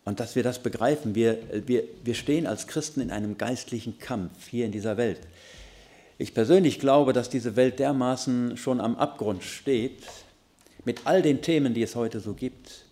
Und 0.04 0.20
dass 0.20 0.36
wir 0.36 0.44
das 0.44 0.60
begreifen, 0.60 1.16
wir, 1.16 1.38
wir, 1.66 1.86
wir 2.04 2.16
stehen 2.16 2.46
als 2.46 2.68
Christen 2.68 3.00
in 3.00 3.10
einem 3.10 3.38
geistlichen 3.38 4.00
Kampf 4.00 4.50
hier 4.50 4.66
in 4.66 4.74
dieser 4.74 4.98
Welt. 4.98 5.22
Ich 6.18 6.34
persönlich 6.34 6.82
glaube, 6.82 7.14
dass 7.14 7.30
diese 7.30 7.56
Welt 7.56 7.80
dermaßen 7.80 8.58
schon 8.58 8.82
am 8.82 8.98
Abgrund 8.98 9.44
steht, 9.44 10.04
mit 10.86 11.02
all 11.06 11.22
den 11.22 11.42
Themen, 11.42 11.74
die 11.74 11.84
es 11.84 11.96
heute 11.96 12.20
so 12.20 12.34
gibt, 12.34 12.86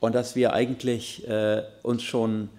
und 0.00 0.14
dass 0.14 0.36
wir 0.36 0.52
eigentlich 0.52 1.26
äh, 1.28 1.62
uns 1.82 2.02
schon 2.02 2.50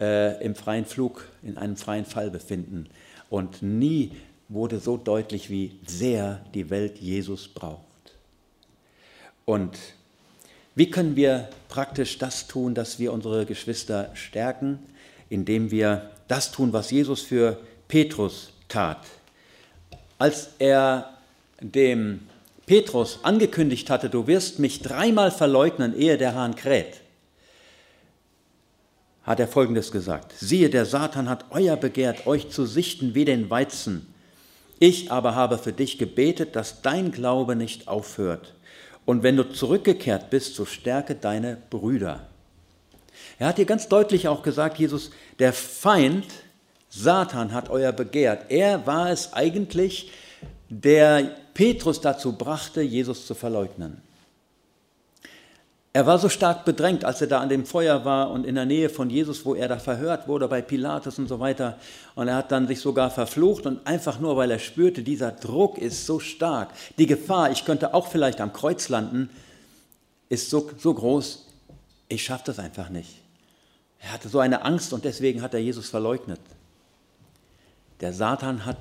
äh, 0.00 0.42
im 0.44 0.54
freien 0.54 0.84
Flug, 0.84 1.28
in 1.42 1.56
einem 1.56 1.76
freien 1.76 2.04
Fall 2.04 2.30
befinden. 2.30 2.88
Und 3.30 3.62
nie 3.62 4.12
wurde 4.48 4.80
so 4.80 4.96
deutlich, 4.96 5.48
wie 5.48 5.78
sehr 5.86 6.44
die 6.54 6.70
Welt 6.70 6.98
Jesus 6.98 7.48
braucht. 7.48 7.84
Und 9.44 9.78
wie 10.74 10.90
können 10.90 11.16
wir 11.16 11.48
praktisch 11.68 12.18
das 12.18 12.46
tun, 12.46 12.74
dass 12.74 12.98
wir 12.98 13.12
unsere 13.12 13.46
Geschwister 13.46 14.10
stärken, 14.14 14.78
indem 15.28 15.70
wir 15.70 16.10
das 16.28 16.52
tun, 16.52 16.72
was 16.72 16.90
Jesus 16.90 17.22
für 17.22 17.58
Petrus 17.88 18.52
tat? 18.68 19.06
Als 20.18 20.50
er 20.58 21.14
dem 21.60 22.20
Petrus 22.70 23.18
angekündigt 23.24 23.90
hatte, 23.90 24.08
du 24.08 24.28
wirst 24.28 24.60
mich 24.60 24.80
dreimal 24.80 25.32
verleugnen, 25.32 25.92
ehe 25.98 26.16
der 26.16 26.36
Hahn 26.36 26.54
kräht, 26.54 27.00
hat 29.24 29.40
er 29.40 29.48
Folgendes 29.48 29.90
gesagt. 29.90 30.34
Siehe, 30.38 30.70
der 30.70 30.86
Satan 30.86 31.28
hat 31.28 31.46
euer 31.50 31.76
begehrt, 31.76 32.28
euch 32.28 32.48
zu 32.48 32.66
sichten 32.66 33.16
wie 33.16 33.24
den 33.24 33.50
Weizen. 33.50 34.14
Ich 34.78 35.10
aber 35.10 35.34
habe 35.34 35.58
für 35.58 35.72
dich 35.72 35.98
gebetet, 35.98 36.54
dass 36.54 36.80
dein 36.80 37.10
Glaube 37.10 37.56
nicht 37.56 37.88
aufhört. 37.88 38.54
Und 39.04 39.24
wenn 39.24 39.36
du 39.36 39.50
zurückgekehrt 39.50 40.30
bist, 40.30 40.54
so 40.54 40.64
stärke 40.64 41.16
deine 41.16 41.56
Brüder. 41.70 42.28
Er 43.40 43.48
hat 43.48 43.56
hier 43.56 43.64
ganz 43.64 43.88
deutlich 43.88 44.28
auch 44.28 44.44
gesagt, 44.44 44.78
Jesus, 44.78 45.10
der 45.40 45.52
Feind, 45.52 46.26
Satan 46.88 47.52
hat 47.52 47.68
euer 47.68 47.90
begehrt. 47.90 48.48
Er 48.48 48.86
war 48.86 49.10
es 49.10 49.32
eigentlich, 49.32 50.12
der 50.68 51.34
Petrus 51.60 52.00
dazu 52.00 52.32
brachte, 52.32 52.80
Jesus 52.80 53.26
zu 53.26 53.34
verleugnen. 53.34 54.00
Er 55.92 56.06
war 56.06 56.18
so 56.18 56.30
stark 56.30 56.64
bedrängt, 56.64 57.04
als 57.04 57.20
er 57.20 57.26
da 57.26 57.38
an 57.40 57.50
dem 57.50 57.66
Feuer 57.66 58.06
war 58.06 58.30
und 58.30 58.46
in 58.46 58.54
der 58.54 58.64
Nähe 58.64 58.88
von 58.88 59.10
Jesus, 59.10 59.44
wo 59.44 59.54
er 59.54 59.68
da 59.68 59.78
verhört 59.78 60.26
wurde 60.26 60.48
bei 60.48 60.62
Pilatus 60.62 61.18
und 61.18 61.28
so 61.28 61.38
weiter. 61.38 61.76
Und 62.14 62.28
er 62.28 62.36
hat 62.36 62.50
dann 62.50 62.66
sich 62.66 62.80
sogar 62.80 63.10
verflucht 63.10 63.66
und 63.66 63.86
einfach 63.86 64.18
nur, 64.20 64.38
weil 64.38 64.50
er 64.50 64.58
spürte, 64.58 65.02
dieser 65.02 65.32
Druck 65.32 65.76
ist 65.76 66.06
so 66.06 66.18
stark, 66.18 66.70
die 66.96 67.04
Gefahr, 67.04 67.50
ich 67.50 67.66
könnte 67.66 67.92
auch 67.92 68.06
vielleicht 68.06 68.40
am 68.40 68.54
Kreuz 68.54 68.88
landen, 68.88 69.28
ist 70.30 70.48
so, 70.48 70.70
so 70.78 70.94
groß, 70.94 71.46
ich 72.08 72.24
schaffe 72.24 72.44
das 72.46 72.58
einfach 72.58 72.88
nicht. 72.88 73.16
Er 73.98 74.14
hatte 74.14 74.30
so 74.30 74.38
eine 74.38 74.64
Angst 74.64 74.94
und 74.94 75.04
deswegen 75.04 75.42
hat 75.42 75.52
er 75.52 75.60
Jesus 75.60 75.90
verleugnet. 75.90 76.40
Der 78.00 78.14
Satan 78.14 78.64
hat 78.64 78.78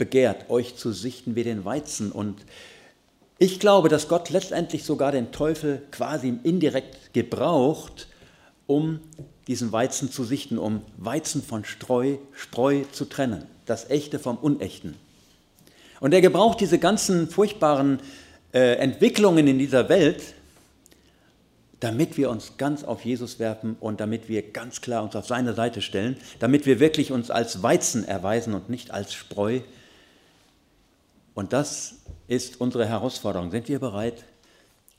begehrt, 0.00 0.50
euch 0.50 0.74
zu 0.74 0.90
sichten 0.90 1.36
wie 1.36 1.44
den 1.44 1.64
Weizen 1.64 2.10
und 2.10 2.40
ich 3.38 3.60
glaube, 3.60 3.88
dass 3.88 4.08
Gott 4.08 4.28
letztendlich 4.28 4.84
sogar 4.84 5.12
den 5.12 5.32
Teufel 5.32 5.80
quasi 5.92 6.34
indirekt 6.42 7.14
gebraucht, 7.14 8.06
um 8.66 9.00
diesen 9.46 9.72
Weizen 9.72 10.10
zu 10.10 10.24
sichten, 10.24 10.58
um 10.58 10.82
Weizen 10.98 11.42
von 11.42 11.64
Streu, 11.64 12.16
Spreu 12.32 12.82
zu 12.92 13.06
trennen, 13.06 13.46
das 13.64 13.88
Echte 13.88 14.18
vom 14.18 14.36
Unechten. 14.36 14.94
Und 16.00 16.12
er 16.12 16.20
gebraucht 16.20 16.60
diese 16.60 16.78
ganzen 16.78 17.30
furchtbaren 17.30 18.00
äh, 18.52 18.74
Entwicklungen 18.74 19.46
in 19.46 19.58
dieser 19.58 19.88
Welt, 19.88 20.22
damit 21.80 22.18
wir 22.18 22.28
uns 22.28 22.58
ganz 22.58 22.84
auf 22.84 23.06
Jesus 23.06 23.38
werfen 23.38 23.76
und 23.80 24.00
damit 24.00 24.28
wir 24.28 24.42
ganz 24.52 24.82
klar 24.82 25.02
uns 25.02 25.16
auf 25.16 25.26
seine 25.26 25.54
Seite 25.54 25.80
stellen, 25.80 26.18
damit 26.40 26.66
wir 26.66 26.78
wirklich 26.78 27.10
uns 27.10 27.30
als 27.30 27.62
Weizen 27.62 28.06
erweisen 28.06 28.52
und 28.52 28.68
nicht 28.68 28.90
als 28.90 29.14
Spreu. 29.14 29.60
Und 31.40 31.54
das 31.54 31.94
ist 32.28 32.60
unsere 32.60 32.86
Herausforderung. 32.86 33.50
Sind 33.50 33.66
wir 33.66 33.78
bereit, 33.78 34.24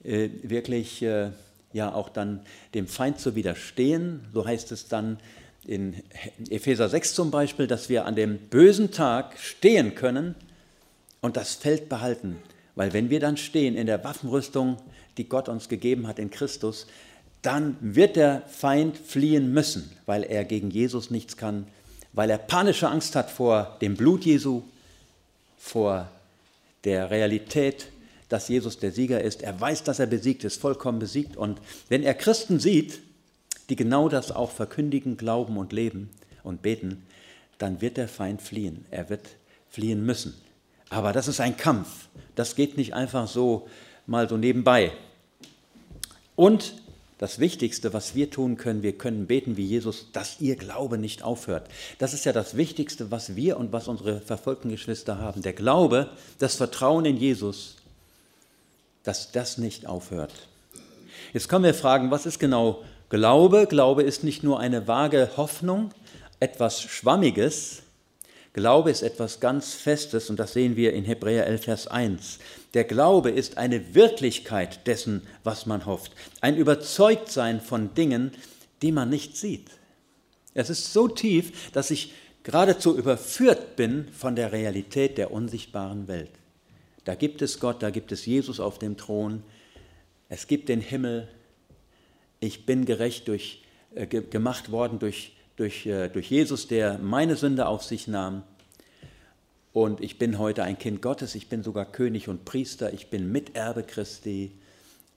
äh, 0.04 0.30
wirklich 0.42 1.04
äh, 1.04 1.30
ja 1.72 1.94
auch 1.94 2.10
dann 2.10 2.40
dem 2.74 2.88
Feind 2.88 3.20
zu 3.20 3.36
widerstehen? 3.36 4.26
So 4.34 4.44
heißt 4.44 4.72
es 4.72 4.88
dann 4.88 5.20
in 5.68 6.02
Epheser 6.50 6.90
6 6.90 7.14
zum 7.14 7.30
Beispiel, 7.30 7.68
dass 7.68 7.90
wir 7.90 8.06
an 8.08 8.16
dem 8.16 8.40
bösen 8.40 8.90
Tag 8.90 9.38
stehen 9.38 9.94
können 9.94 10.34
und 11.22 11.38
das 11.38 11.54
Feld 11.54 11.90
behalten 11.90 12.38
Weil 12.74 12.92
wenn 12.92 13.12
wir 13.12 13.20
dann 13.20 13.38
stehen 13.38 13.76
in 13.76 13.86
der 13.86 14.04
Waffenrüstung, 14.04 14.78
die 15.18 15.30
Gott 15.30 15.48
uns 15.48 15.70
gegeben 15.70 16.08
hat 16.08 16.18
in 16.18 16.32
Christus, 16.32 16.88
dann 17.44 17.78
wird 17.82 18.16
der 18.16 18.42
Feind 18.48 18.98
fliehen 18.98 19.54
müssen, 19.54 19.92
weil 20.08 20.24
er 20.24 20.44
gegen 20.44 20.72
Jesus 20.72 21.12
nichts 21.12 21.38
kann, 21.38 21.68
weil 22.14 22.32
er 22.32 22.40
panische 22.40 22.90
Angst 22.90 23.16
hat 23.16 23.30
vor 23.30 23.78
dem 23.80 23.96
Blut 23.96 24.26
Jesu, 24.26 24.64
vor 25.60 26.10
der 26.84 27.12
Realität, 27.12 27.88
dass 28.30 28.48
Jesus 28.48 28.80
der 28.80 28.92
Sieger 28.92 29.22
ist. 29.22 29.42
Er 29.42 29.60
weiß, 29.60 29.84
dass 29.84 30.00
er 30.00 30.08
besiegt 30.08 30.44
ist, 30.44 30.60
vollkommen 30.60 31.00
besiegt. 31.00 31.36
Und 31.38 31.60
wenn 31.90 32.04
er 32.04 32.14
Christen 32.14 32.60
sieht, 32.60 33.02
die 33.70 33.76
genau 33.76 34.10
das 34.10 34.32
auch 34.32 34.52
verkündigen, 34.52 35.18
glauben 35.18 35.58
und 35.58 35.74
leben 35.74 36.10
und 36.44 36.62
beten, 36.62 37.04
dann 37.58 37.82
wird 37.82 37.98
der 37.98 38.08
Feind 38.08 38.42
fliehen. 38.42 38.86
Er 38.90 39.10
wird 39.10 39.28
fliehen 39.70 40.06
müssen. 40.06 40.34
Aber 40.90 41.14
das 41.14 41.28
ist 41.28 41.40
ein 41.40 41.58
Kampf. 41.58 42.08
Das 42.36 42.56
geht 42.56 42.78
nicht 42.78 42.94
einfach 42.94 43.28
so 43.28 43.68
mal 44.08 44.28
so 44.28 44.38
nebenbei. 44.38 44.92
Und 46.36 46.81
das 47.22 47.38
Wichtigste, 47.38 47.94
was 47.94 48.16
wir 48.16 48.32
tun 48.32 48.58
können, 48.58 48.82
wir 48.82 48.98
können 48.98 49.28
beten 49.28 49.56
wie 49.56 49.64
Jesus, 49.64 50.08
dass 50.12 50.42
ihr 50.42 50.56
Glaube 50.56 50.98
nicht 50.98 51.22
aufhört. 51.22 51.70
Das 52.00 52.16
ist 52.16 52.26
ja 52.26 52.34
das 52.34 52.58
Wichtigste, 52.58 53.12
was 53.12 53.36
wir 53.36 53.58
und 53.58 53.72
was 53.72 53.88
unsere 53.88 54.22
verfolgten 54.22 54.70
Geschwister 54.70 55.20
haben. 55.20 55.44
Der 55.44 55.54
Glaube, 55.54 56.10
das 56.40 56.56
Vertrauen 56.56 57.06
in 57.06 57.18
Jesus, 57.18 57.76
dass 59.04 59.32
das 59.32 59.60
nicht 59.60 59.86
aufhört. 59.86 60.34
Jetzt 61.32 61.48
können 61.48 61.64
wir 61.64 61.76
fragen, 61.76 62.10
was 62.10 62.26
ist 62.26 62.40
genau 62.40 62.82
Glaube? 63.10 63.68
Glaube 63.68 64.02
ist 64.02 64.24
nicht 64.24 64.42
nur 64.42 64.60
eine 64.60 64.88
vage 64.88 65.30
Hoffnung, 65.38 65.92
etwas 66.40 66.82
Schwammiges, 66.82 67.84
Glaube 68.54 68.90
ist 68.90 69.04
etwas 69.04 69.40
ganz 69.40 69.76
Festes 69.76 70.32
und 70.32 70.40
das 70.40 70.54
sehen 70.54 70.76
wir 70.76 70.92
in 70.94 71.06
Hebräer 71.06 71.46
11, 71.46 71.64
Vers 71.64 71.88
1. 71.88 72.40
Der 72.74 72.84
Glaube 72.86 73.32
ist 73.32 73.58
eine 73.58 73.96
Wirklichkeit 73.96 74.88
dessen, 74.88 75.28
was 75.44 75.66
man 75.66 75.86
hofft, 75.86 76.14
ein 76.40 76.56
Überzeugtsein 76.56 77.60
von 77.60 77.94
Dingen, 77.94 78.32
die 78.82 78.92
man 78.92 79.10
nicht 79.10 79.38
sieht. 79.38 79.70
Es 80.54 80.70
ist 80.70 80.94
so 80.94 81.08
tief, 81.08 81.72
dass 81.72 81.92
ich 81.92 82.14
geradezu 82.44 82.98
überführt 82.98 83.76
bin 83.76 84.08
von 84.12 84.36
der 84.36 84.52
Realität 84.52 85.18
der 85.18 85.32
unsichtbaren 85.32 86.08
Welt. 86.08 86.32
Da 87.04 87.16
gibt 87.16 87.42
es 87.42 87.60
Gott, 87.60 87.84
da 87.84 87.90
gibt 87.90 88.12
es 88.12 88.26
Jesus 88.26 88.60
auf 88.60 88.80
dem 88.80 88.98
Thron, 88.98 89.44
es 90.30 90.48
gibt 90.48 90.70
den 90.70 90.82
Himmel, 90.82 91.28
ich 92.40 92.66
bin 92.66 92.86
gerecht 92.86 93.28
durch, 93.28 93.64
äh, 93.96 94.08
gemacht 94.08 94.72
worden 94.72 94.98
durch 94.98 95.34
durch, 95.62 95.86
äh, 95.86 96.10
durch 96.10 96.32
Jesus, 96.32 96.68
der 96.68 96.98
meine 96.98 97.36
Sünde 97.36 97.68
auf 97.68 97.84
sich 97.84 98.08
nahm. 98.08 98.44
Und 99.74 100.02
ich 100.02 100.18
bin 100.18 100.38
heute 100.38 100.64
ein 100.64 100.78
Kind 100.78 101.02
Gottes, 101.02 101.36
ich 101.36 101.48
bin 101.48 101.64
sogar 101.64 101.86
König 101.86 102.28
und 102.28 102.44
Priester, 102.44 102.92
ich 102.94 103.10
bin 103.10 103.32
Miterbe 103.32 103.84
Christi. 103.84 104.52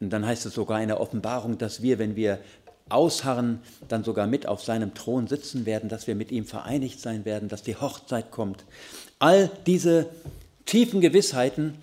Und 0.01 0.11
dann 0.11 0.25
heißt 0.25 0.47
es 0.47 0.55
sogar 0.55 0.81
in 0.81 0.89
der 0.89 1.01
Offenbarung, 1.01 1.59
dass 1.59 1.83
wir, 1.83 1.99
wenn 1.99 2.15
wir 2.15 2.39
ausharren, 2.89 3.61
dann 3.89 4.05
sogar 4.05 4.27
mit 4.27 4.47
auf 4.47 4.63
seinem 4.63 4.95
Thron 4.95 5.27
sitzen 5.27 5.67
werden, 5.67 5.89
dass 5.89 6.07
wir 6.07 6.15
mit 6.15 6.31
ihm 6.31 6.45
vereinigt 6.45 7.01
sein 7.01 7.25
werden, 7.25 7.49
dass 7.49 7.63
die 7.63 7.77
Hochzeit 7.77 8.31
kommt. 8.31 8.65
All 9.19 9.51
diese 9.67 10.07
tiefen 10.67 11.01
Gewissheiten, 11.01 11.75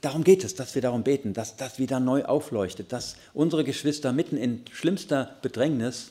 darum 0.00 0.24
geht 0.24 0.44
es, 0.44 0.54
dass 0.54 0.74
wir 0.74 0.82
darum 0.82 1.04
beten, 1.04 1.32
dass 1.32 1.56
das 1.56 1.78
wieder 1.78 2.00
neu 2.00 2.24
aufleuchtet, 2.24 2.92
dass 2.92 3.16
unsere 3.32 3.64
Geschwister 3.64 4.12
mitten 4.12 4.36
in 4.36 4.62
schlimmster 4.72 5.36
Bedrängnis 5.40 6.10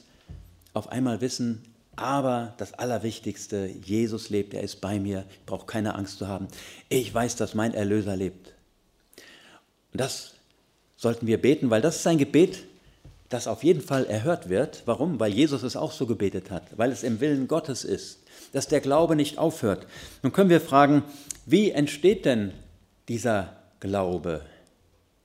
auf 0.73 0.89
einmal 0.89 1.21
wissen, 1.21 1.61
aber 1.95 2.53
das 2.57 2.73
Allerwichtigste, 2.73 3.69
Jesus 3.83 4.29
lebt, 4.29 4.53
er 4.53 4.63
ist 4.63 4.81
bei 4.81 4.99
mir, 4.99 5.25
ich 5.29 5.45
brauche 5.45 5.65
keine 5.65 5.95
Angst 5.95 6.17
zu 6.17 6.27
haben. 6.27 6.47
Ich 6.89 7.13
weiß, 7.13 7.35
dass 7.35 7.53
mein 7.53 7.73
Erlöser 7.73 8.15
lebt. 8.15 8.53
Und 9.91 10.01
das 10.01 10.33
sollten 10.97 11.27
wir 11.27 11.39
beten, 11.39 11.69
weil 11.69 11.81
das 11.81 11.97
ist 11.97 12.07
ein 12.07 12.17
Gebet, 12.17 12.63
das 13.29 13.47
auf 13.47 13.63
jeden 13.63 13.81
Fall 13.81 14.05
erhört 14.05 14.49
wird. 14.49 14.83
Warum? 14.85 15.19
Weil 15.19 15.33
Jesus 15.33 15.63
es 15.63 15.75
auch 15.75 15.91
so 15.91 16.05
gebetet 16.05 16.51
hat, 16.51 16.63
weil 16.77 16.91
es 16.91 17.03
im 17.03 17.19
Willen 17.19 17.47
Gottes 17.47 17.83
ist, 17.83 18.19
dass 18.53 18.67
der 18.67 18.79
Glaube 18.79 19.15
nicht 19.15 19.37
aufhört. 19.37 19.87
Nun 20.21 20.33
können 20.33 20.49
wir 20.49 20.61
fragen, 20.61 21.03
wie 21.45 21.71
entsteht 21.71 22.25
denn 22.25 22.53
dieser 23.07 23.57
Glaube? 23.79 24.41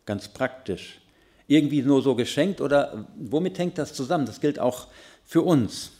Ganz 0.06 0.28
praktisch. 0.28 1.00
Irgendwie 1.46 1.82
nur 1.82 2.02
so 2.02 2.14
geschenkt 2.14 2.60
oder 2.60 3.06
womit 3.16 3.58
hängt 3.58 3.78
das 3.78 3.94
zusammen? 3.94 4.26
Das 4.26 4.40
gilt 4.40 4.58
auch 4.58 4.88
für 5.24 5.42
uns. 5.42 5.92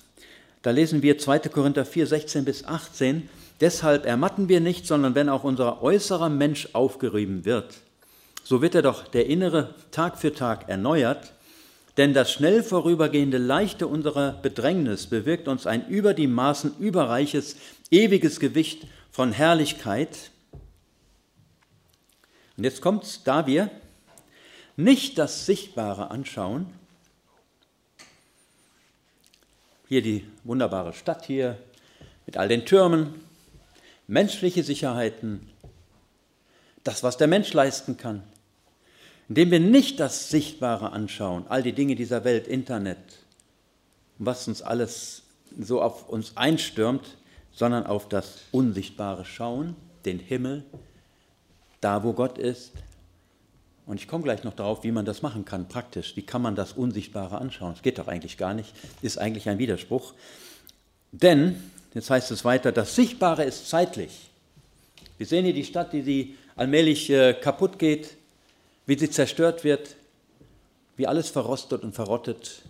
Da 0.63 0.71
lesen 0.71 1.03
wir 1.03 1.19
2. 1.19 1.41
Korinther 1.41 1.85
4, 1.85 2.07
16 2.07 2.45
bis 2.45 2.65
18. 2.65 3.29
Deshalb 3.61 4.07
ermatten 4.07 4.49
wir 4.49 4.61
nicht, 4.61 4.87
sondern 4.87 5.15
wenn 5.15 5.29
auch 5.29 5.45
unser 5.45 5.83
äußerer 5.83 6.29
Mensch 6.29 6.69
aufgerieben 6.73 7.45
wird, 7.45 7.79
so 8.45 8.63
wird 8.63 8.75
er 8.75 8.83
doch 8.83 9.07
der 9.09 9.27
innere 9.27 9.75
Tag 9.91 10.19
für 10.19 10.33
Tag 10.33 10.69
erneuert, 10.69 11.35
denn 11.99 12.15
das 12.15 12.33
schnell 12.33 12.63
vorübergehende 12.63 13.39
Leichte 13.39 13.89
unserer 13.89 14.33
Bedrängnis 14.33 15.09
bewirkt 15.09 15.49
uns 15.49 15.67
ein 15.67 15.87
über 15.89 16.15
die 16.15 16.29
Maßen 16.29 16.77
überreiches, 16.79 17.57
ewiges 17.91 18.39
Gewicht 18.39 18.87
von 19.11 19.33
Herrlichkeit. 19.33 20.31
Und 22.57 22.65
jetzt 22.65 22.81
kommt 22.81 23.03
es, 23.03 23.25
da 23.25 23.47
wir 23.47 23.71
nicht 24.77 25.19
das 25.19 25.45
Sichtbare 25.45 26.13
anschauen, 26.13 26.67
Hier 29.89 30.03
die 30.03 30.25
wunderbare 30.45 30.93
Stadt 30.93 31.25
hier 31.25 31.57
mit 32.27 32.37
all 32.37 32.49
den 32.49 32.67
Türmen, 32.67 33.15
menschliche 34.07 34.63
Sicherheiten, 34.63 35.49
das, 36.85 37.03
was 37.03 37.17
der 37.17 37.27
Mensch 37.27 37.55
leisten 37.55 37.97
kann. 37.97 38.23
Indem 39.31 39.51
wir 39.51 39.61
nicht 39.61 39.99
das 39.99 40.29
Sichtbare 40.29 40.93
anschauen, 40.93 41.47
all 41.49 41.63
die 41.63 41.73
Dinge 41.73 41.95
dieser 41.95 42.25
Welt, 42.25 42.47
Internet, 42.47 42.99
was 44.19 44.47
uns 44.47 44.61
alles 44.61 45.23
so 45.59 45.81
auf 45.81 46.09
uns 46.09 46.37
einstürmt, 46.37 47.17
sondern 47.53 47.87
auf 47.87 48.11
das 48.11 48.43
Unsichtbare 48.53 49.25
schauen, 49.25 49.75
den 50.05 50.19
Himmel, 50.19 50.65
da 51.81 52.05
wo 52.05 52.13
Gott 52.13 52.37
ist, 52.37 52.73
und 53.89 53.97
ich 53.97 54.07
komme 54.07 54.23
gleich 54.23 54.45
noch 54.45 54.53
darauf, 54.53 54.85
wie 54.85 54.93
man 54.93 55.07
das 55.07 55.23
machen 55.23 55.47
kann, 55.47 55.67
praktisch. 55.67 56.15
Wie 56.15 56.23
kann 56.23 56.43
man 56.43 56.55
das 56.55 56.75
Unsichtbare 56.75 57.39
anschauen? 57.39 57.73
Das 57.73 57.83
geht 57.83 57.99
doch 57.99 58.07
eigentlich 58.07 58.37
gar 58.37 58.53
nicht, 58.53 58.75
ist 59.01 59.17
eigentlich 59.17 59.49
ein 59.49 59.57
Widerspruch. 59.57 60.13
Denn, 61.11 61.63
jetzt 61.95 62.11
heißt 62.11 62.31
es 62.31 62.45
weiter, 62.45 62.71
das 62.71 62.95
Sichtbare 62.95 63.45
ist 63.45 63.71
zeitlich. 63.71 64.29
Wir 65.17 65.27
sehen 65.27 65.47
hier 65.47 65.55
die 65.55 65.65
Stadt, 65.65 65.95
die 65.95 66.03
sie 66.03 66.37
allmählich 66.55 67.09
äh, 67.09 67.33
kaputt 67.33 67.79
geht, 67.79 68.15
wie 68.85 68.99
sie 68.99 69.09
zerstört 69.09 69.65
wird, 69.65 69.97
wie 70.99 71.07
alles 71.07 71.31
verrostet 71.31 71.83
und 71.83 71.95
verrottet. 71.95 72.61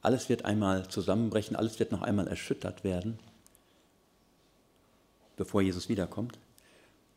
Alles 0.00 0.30
wird 0.30 0.46
einmal 0.46 0.88
zusammenbrechen, 0.88 1.54
alles 1.54 1.78
wird 1.78 1.92
noch 1.92 2.00
einmal 2.00 2.28
erschüttert 2.28 2.82
werden, 2.82 3.18
bevor 5.36 5.60
Jesus 5.60 5.90
wiederkommt. 5.90 6.38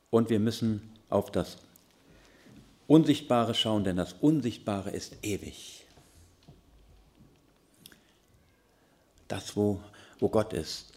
Und 0.10 0.30
wir 0.30 0.42
müssen 0.42 0.92
auf 1.10 1.32
das 1.32 1.58
Unsichtbare 2.88 3.54
schauen, 3.54 3.84
denn 3.84 3.96
das 3.96 4.14
Unsichtbare 4.14 4.90
ist 4.90 5.16
ewig. 5.24 5.86
Das, 9.28 9.56
wo, 9.56 9.80
wo 10.20 10.30
Gott 10.30 10.54
ist, 10.54 10.94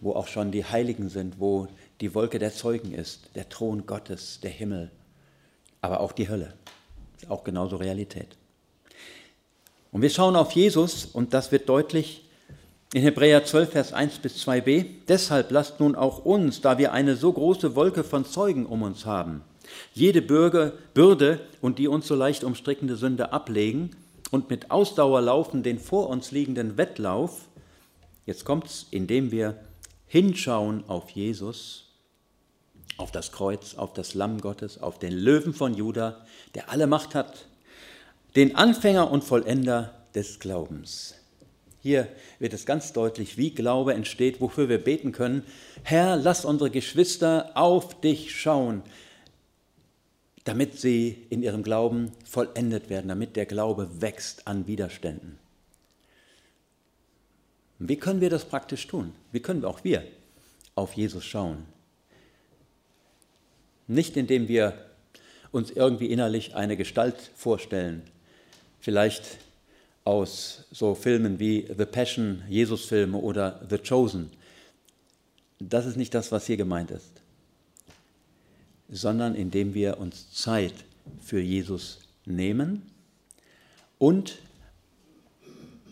wo 0.00 0.12
auch 0.12 0.26
schon 0.26 0.52
die 0.52 0.64
Heiligen 0.64 1.08
sind, 1.08 1.40
wo 1.40 1.68
die 2.00 2.14
Wolke 2.14 2.38
der 2.38 2.52
Zeugen 2.52 2.92
ist, 2.92 3.30
der 3.34 3.48
Thron 3.48 3.86
Gottes, 3.86 4.40
der 4.40 4.50
Himmel, 4.50 4.90
aber 5.80 6.00
auch 6.00 6.12
die 6.12 6.28
Hölle. 6.28 6.54
Auch 7.28 7.44
genauso 7.44 7.76
Realität. 7.76 8.36
Und 9.92 10.02
wir 10.02 10.10
schauen 10.10 10.36
auf 10.36 10.52
Jesus 10.52 11.04
und 11.04 11.34
das 11.34 11.50
wird 11.52 11.68
deutlich 11.68 12.24
in 12.92 13.02
Hebräer 13.02 13.44
12, 13.44 13.70
Vers 13.70 13.92
1 13.92 14.18
bis 14.18 14.46
2b. 14.46 14.86
Deshalb 15.08 15.50
lasst 15.50 15.80
nun 15.80 15.94
auch 15.94 16.24
uns, 16.24 16.60
da 16.60 16.78
wir 16.78 16.92
eine 16.92 17.16
so 17.16 17.32
große 17.32 17.74
Wolke 17.74 18.04
von 18.04 18.24
Zeugen 18.24 18.66
um 18.66 18.82
uns 18.82 19.06
haben, 19.06 19.42
jede 19.94 20.22
Bürger, 20.22 20.72
Bürde 20.94 21.40
und 21.60 21.78
die 21.78 21.88
uns 21.88 22.06
so 22.06 22.14
leicht 22.14 22.44
umstrickende 22.44 22.96
Sünde 22.96 23.32
ablegen 23.32 23.90
und 24.30 24.50
mit 24.50 24.70
Ausdauer 24.70 25.20
laufen 25.20 25.62
den 25.62 25.78
vor 25.78 26.08
uns 26.08 26.30
liegenden 26.30 26.76
Wettlauf. 26.76 27.48
Jetzt 28.26 28.44
kommt 28.44 28.66
es, 28.66 28.86
indem 28.90 29.30
wir 29.30 29.56
hinschauen 30.06 30.84
auf 30.88 31.10
Jesus, 31.10 31.88
auf 32.96 33.10
das 33.10 33.32
Kreuz, 33.32 33.74
auf 33.74 33.92
das 33.92 34.14
Lamm 34.14 34.40
Gottes, 34.40 34.80
auf 34.80 34.98
den 34.98 35.12
Löwen 35.12 35.54
von 35.54 35.74
Juda, 35.74 36.24
der 36.54 36.70
alle 36.70 36.86
Macht 36.86 37.14
hat, 37.14 37.46
den 38.36 38.56
Anfänger 38.56 39.10
und 39.10 39.24
Vollender 39.24 39.94
des 40.14 40.38
Glaubens. 40.38 41.14
Hier 41.82 42.08
wird 42.38 42.52
es 42.52 42.66
ganz 42.66 42.92
deutlich, 42.92 43.38
wie 43.38 43.52
Glaube 43.52 43.94
entsteht, 43.94 44.40
wofür 44.40 44.68
wir 44.68 44.78
beten 44.78 45.12
können. 45.12 45.44
Herr, 45.82 46.16
lass 46.16 46.44
unsere 46.44 46.70
Geschwister 46.70 47.52
auf 47.54 48.00
dich 48.00 48.38
schauen 48.38 48.82
damit 50.50 50.80
sie 50.80 51.26
in 51.30 51.44
ihrem 51.44 51.62
Glauben 51.62 52.10
vollendet 52.24 52.90
werden, 52.90 53.06
damit 53.06 53.36
der 53.36 53.46
Glaube 53.46 54.00
wächst 54.00 54.48
an 54.48 54.66
Widerständen. 54.66 55.38
Wie 57.78 57.94
können 57.94 58.20
wir 58.20 58.30
das 58.30 58.44
praktisch 58.44 58.84
tun? 58.88 59.12
Wie 59.30 59.38
können 59.38 59.64
auch 59.64 59.84
wir 59.84 60.02
auf 60.74 60.94
Jesus 60.94 61.24
schauen? 61.24 61.66
Nicht 63.86 64.16
indem 64.16 64.48
wir 64.48 64.74
uns 65.52 65.70
irgendwie 65.70 66.06
innerlich 66.06 66.56
eine 66.56 66.76
Gestalt 66.76 67.30
vorstellen, 67.36 68.02
vielleicht 68.80 69.38
aus 70.02 70.64
so 70.72 70.96
Filmen 70.96 71.38
wie 71.38 71.68
The 71.78 71.86
Passion, 71.86 72.42
Jesus-Filme 72.48 73.18
oder 73.18 73.64
The 73.70 73.78
Chosen. 73.78 74.32
Das 75.60 75.86
ist 75.86 75.96
nicht 75.96 76.12
das, 76.12 76.32
was 76.32 76.46
hier 76.46 76.56
gemeint 76.56 76.90
ist, 76.90 77.19
sondern 78.90 79.34
indem 79.34 79.74
wir 79.74 79.98
uns 79.98 80.32
Zeit 80.32 80.74
für 81.20 81.40
Jesus 81.40 82.00
nehmen 82.26 82.82
und 83.98 84.38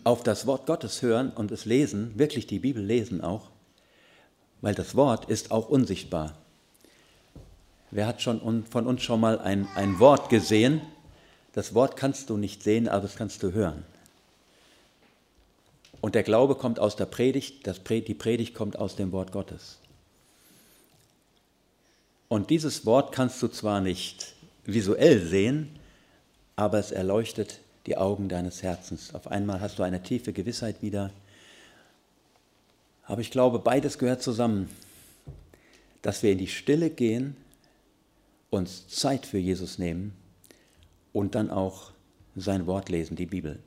auf 0.03 0.23
das 0.23 0.47
Wort 0.47 0.65
Gottes 0.65 1.01
hören 1.01 1.31
und 1.31 1.51
es 1.51 1.65
lesen, 1.65 2.17
wirklich 2.17 2.47
die 2.47 2.59
Bibel 2.59 2.83
lesen 2.83 3.21
auch, 3.21 3.49
weil 4.61 4.75
das 4.75 4.95
Wort 4.95 5.25
ist 5.29 5.51
auch 5.51 5.69
unsichtbar. 5.69 6.35
Wer 7.91 8.07
hat 8.07 8.21
schon 8.21 8.65
von 8.65 8.85
uns 8.85 9.01
schon 9.01 9.19
mal 9.19 9.39
ein, 9.39 9.67
ein 9.75 9.99
Wort 9.99 10.29
gesehen? 10.29 10.81
Das 11.53 11.73
Wort 11.73 11.97
kannst 11.97 12.29
du 12.29 12.37
nicht 12.37 12.63
sehen, 12.63 12.87
aber 12.87 13.03
das 13.03 13.15
kannst 13.15 13.41
du 13.41 13.51
hören. 13.53 13.83
Und 16.01 16.15
der 16.15 16.23
Glaube 16.23 16.55
kommt 16.55 16.79
aus 16.79 16.95
der 16.95 17.05
Predigt, 17.05 17.65
das, 17.67 17.83
die 17.83 18.13
Predigt 18.13 18.53
kommt 18.53 18.77
aus 18.77 18.95
dem 18.95 19.11
Wort 19.11 19.31
Gottes. 19.31 19.79
Und 22.29 22.51
dieses 22.51 22.85
Wort 22.85 23.11
kannst 23.13 23.41
du 23.41 23.47
zwar 23.47 23.81
nicht 23.81 24.33
visuell 24.63 25.25
sehen, 25.25 25.69
aber 26.55 26.77
es 26.77 26.91
erleuchtet 26.91 27.59
die 27.87 27.97
Augen 27.97 28.29
deines 28.29 28.61
Herzens. 28.61 29.13
Auf 29.15 29.27
einmal 29.27 29.59
hast 29.59 29.79
du 29.79 29.83
eine 29.83 30.03
tiefe 30.03 30.31
Gewissheit 30.31 30.81
wieder. 30.81 31.11
Aber 33.03 33.21
ich 33.21 33.31
glaube, 33.31 33.59
beides 33.59 33.97
gehört 33.97 34.21
zusammen, 34.21 34.69
dass 36.03 36.21
wir 36.21 36.31
in 36.31 36.37
die 36.37 36.47
Stille 36.47 36.89
gehen 36.89 37.35
uns 38.51 38.87
Zeit 38.87 39.25
für 39.25 39.37
Jesus 39.37 39.77
nehmen 39.77 40.13
und 41.13 41.35
dann 41.35 41.49
auch 41.49 41.91
sein 42.35 42.67
Wort 42.67 42.89
lesen, 42.89 43.15
die 43.15 43.25
Bibel. 43.25 43.59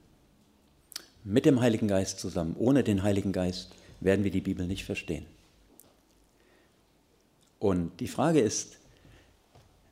Mit 1.25 1.47
dem 1.47 1.61
Heiligen 1.61 1.89
Geist 1.89 2.19
zusammen. 2.19 2.57
Ohne 2.59 2.83
den 2.83 3.03
Heiligen 3.03 3.33
Geist 3.33 3.71
werden 4.01 4.25
wir 4.25 4.31
die 4.31 4.41
Bibel 4.41 4.67
nicht 4.67 4.85
verstehen. 4.85 5.27
Und 7.63 8.01
die 8.01 8.09
Frage 8.09 8.41
ist, 8.41 8.79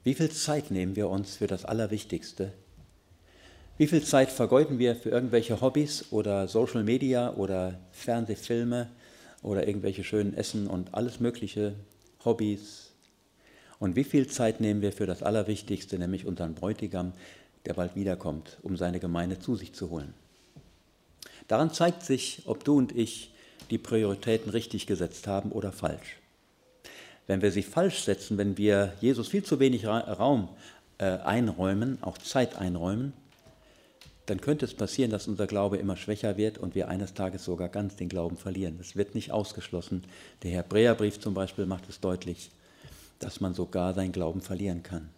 wie 0.03 0.15
viel 0.15 0.29
Zeit 0.29 0.73
nehmen 0.73 0.97
wir 0.97 1.09
uns 1.09 1.37
für 1.37 1.47
das 1.47 1.65
Allerwichtigste? 1.65 2.53
Wie 3.79 3.87
viel 3.87 4.03
Zeit 4.03 4.33
vergeuden 4.33 4.81
wir 4.81 4.97
für 4.97 5.11
irgendwelche 5.11 5.61
Hobbys 5.61 6.07
oder 6.11 6.49
Social 6.49 6.83
Media 6.83 7.33
oder 7.35 7.79
Fernsehfilme 7.93 8.91
oder 9.43 9.69
irgendwelche 9.69 10.03
schönen 10.03 10.35
Essen 10.35 10.67
und 10.67 10.95
alles 10.95 11.21
mögliche 11.21 11.77
Hobbys, 12.25 12.91
und 13.79 13.95
wie 13.95 14.05
viel 14.05 14.27
Zeit 14.27 14.61
nehmen 14.61 14.83
wir 14.83 14.93
für 14.93 15.07
das 15.07 15.23
Allerwichtigste, 15.23 15.97
nämlich 15.97 16.27
unseren 16.27 16.55
Bräutigam, 16.55 17.13
der 17.67 17.75
bald 17.75 17.95
wiederkommt, 17.95 18.59
um 18.63 18.77
seine 18.77 18.99
Gemeinde 18.99 19.39
zu 19.39 19.55
sich 19.55 19.75
zu 19.75 19.91
holen? 19.91 20.13
Daran 21.47 21.73
zeigt 21.73 22.03
sich, 22.03 22.43
ob 22.47 22.65
du 22.65 22.77
und 22.77 22.97
ich 22.97 23.33
die 23.71 23.79
Prioritäten 23.79 24.51
richtig 24.51 24.89
gesetzt 24.89 25.29
haben 25.29 25.53
oder 25.53 25.71
falsch. 25.71 26.20
Wenn 27.31 27.43
wir 27.43 27.53
sie 27.53 27.63
falsch 27.63 28.03
setzen, 28.03 28.39
wenn 28.39 28.59
wir 28.59 28.93
Jesus 29.01 29.29
viel 29.29 29.45
zu 29.45 29.61
wenig 29.61 29.87
Raum 29.87 30.49
äh, 30.99 31.05
einräumen, 31.05 31.99
auch 32.03 32.19
Zeit 32.19 32.57
einräumen, 32.57 33.13
dann 34.27 34.41
könnte 34.41 34.65
es 34.65 34.75
passieren, 34.75 35.13
dass 35.13 35.29
unser 35.29 35.47
Glaube 35.47 35.77
immer 35.77 35.97
schwächer 35.97 36.37
wird 36.37 36.59
und 36.59 36.75
wir 36.75 36.89
eines 36.89 37.15
Tages 37.15 37.45
sogar 37.45 37.69
ganz 37.69 37.95
den 37.95 38.09
Glauben 38.09 38.37
verlieren. 38.37 38.79
Das 38.79 38.97
wird 38.97 39.15
nicht 39.15 39.31
ausgeschlossen. 39.31 40.03
Der 40.43 40.51
Hebräerbrief 40.51 41.21
zum 41.21 41.35
Beispiel 41.35 41.67
macht 41.67 41.89
es 41.89 42.01
deutlich 42.01 42.51
dass 43.21 43.41
man 43.41 43.55
sogar 43.55 43.95
seinen 43.95 44.13
Glauben 44.13 44.41
verlieren 44.41 44.83
kann. 44.83 45.09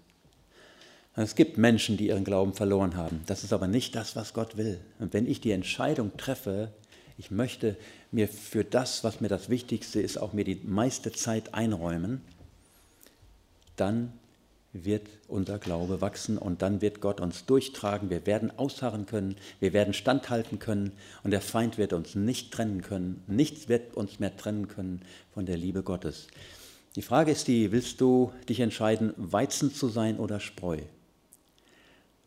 Es 1.14 1.34
gibt 1.34 1.58
Menschen, 1.58 1.96
die 1.96 2.08
ihren 2.08 2.24
Glauben 2.24 2.52
verloren 2.52 2.96
haben. 2.96 3.20
Das 3.26 3.44
ist 3.44 3.52
aber 3.52 3.68
nicht 3.68 3.94
das, 3.94 4.16
was 4.16 4.34
Gott 4.34 4.56
will. 4.56 4.80
Und 4.98 5.12
wenn 5.12 5.26
ich 5.26 5.40
die 5.40 5.50
Entscheidung 5.52 6.16
treffe, 6.16 6.72
ich 7.18 7.30
möchte 7.30 7.76
mir 8.10 8.28
für 8.28 8.64
das, 8.64 9.04
was 9.04 9.20
mir 9.20 9.28
das 9.28 9.48
Wichtigste 9.48 10.00
ist, 10.00 10.16
auch 10.18 10.32
mir 10.32 10.44
die 10.44 10.60
meiste 10.64 11.12
Zeit 11.12 11.54
einräumen, 11.54 12.20
dann 13.76 14.12
wird 14.72 15.06
unser 15.28 15.58
Glaube 15.58 16.00
wachsen 16.00 16.38
und 16.38 16.62
dann 16.62 16.80
wird 16.80 17.00
Gott 17.00 17.20
uns 17.20 17.44
durchtragen. 17.44 18.08
Wir 18.08 18.26
werden 18.26 18.50
ausharren 18.58 19.06
können, 19.06 19.36
wir 19.60 19.72
werden 19.72 19.92
standhalten 19.92 20.58
können 20.58 20.92
und 21.22 21.30
der 21.30 21.42
Feind 21.42 21.76
wird 21.76 21.92
uns 21.92 22.14
nicht 22.14 22.52
trennen 22.52 22.80
können. 22.80 23.22
Nichts 23.26 23.68
wird 23.68 23.94
uns 23.94 24.18
mehr 24.18 24.34
trennen 24.36 24.68
können 24.68 25.02
von 25.34 25.44
der 25.44 25.58
Liebe 25.58 25.82
Gottes. 25.82 26.28
Die 26.96 27.02
Frage 27.02 27.32
ist 27.32 27.48
die, 27.48 27.72
willst 27.72 28.00
du 28.00 28.32
dich 28.48 28.60
entscheiden, 28.60 29.12
Weizen 29.16 29.74
zu 29.74 29.88
sein 29.88 30.18
oder 30.18 30.40
Spreu? 30.40 30.78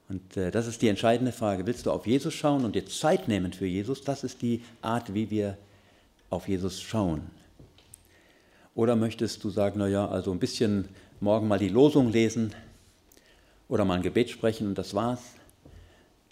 Und 0.07 0.37
äh, 0.37 0.51
das 0.51 0.67
ist 0.67 0.81
die 0.81 0.87
entscheidende 0.87 1.31
Frage. 1.31 1.65
Willst 1.65 1.85
du 1.85 1.91
auf 1.91 2.05
Jesus 2.05 2.33
schauen 2.33 2.63
und 2.63 2.75
dir 2.75 2.85
Zeit 2.85 3.27
nehmen 3.27 3.53
für 3.53 3.65
Jesus? 3.65 4.01
Das 4.01 4.23
ist 4.23 4.41
die 4.41 4.61
Art, 4.81 5.13
wie 5.13 5.29
wir 5.29 5.57
auf 6.29 6.47
Jesus 6.47 6.81
schauen. 6.81 7.23
Oder 8.75 8.95
möchtest 8.95 9.43
du 9.43 9.49
sagen, 9.49 9.79
naja, 9.79 10.07
also 10.07 10.31
ein 10.31 10.39
bisschen 10.39 10.89
morgen 11.21 11.47
mal 11.47 11.59
die 11.59 11.69
Losung 11.69 12.11
lesen 12.11 12.53
oder 13.69 13.85
mal 13.85 13.95
ein 13.95 14.03
Gebet 14.03 14.29
sprechen 14.29 14.67
und 14.67 14.77
das 14.77 14.93
war's? 14.93 15.21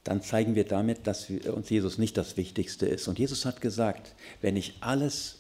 Dann 0.04 0.22
zeigen 0.22 0.54
wir 0.56 0.66
damit, 0.66 1.08
dass 1.08 1.30
uns 1.30 1.70
Jesus 1.70 1.98
nicht 1.98 2.18
das 2.18 2.36
Wichtigste 2.36 2.86
ist. 2.86 3.08
Und 3.08 3.18
Jesus 3.18 3.46
hat 3.46 3.62
gesagt, 3.62 4.14
wenn 4.42 4.58
ich 4.58 4.76
alles 4.82 5.38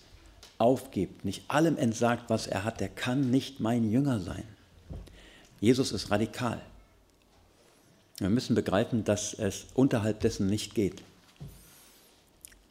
aufgibt, 0.58 1.26
nicht 1.26 1.44
allem 1.50 1.78
entsagt, 1.78 2.30
was 2.30 2.48
er 2.48 2.64
hat, 2.64 2.80
der 2.80 2.88
kann 2.88 3.30
nicht 3.30 3.60
mein 3.60 3.92
Jünger 3.92 4.22
sein. 4.22 4.46
Jesus 5.60 5.92
ist 5.92 6.10
radikal. 6.10 6.62
Wir 8.18 8.30
müssen 8.30 8.56
begreifen, 8.56 9.04
dass 9.04 9.34
es 9.34 9.66
unterhalb 9.74 10.20
dessen 10.20 10.48
nicht 10.48 10.76
geht. 10.76 11.02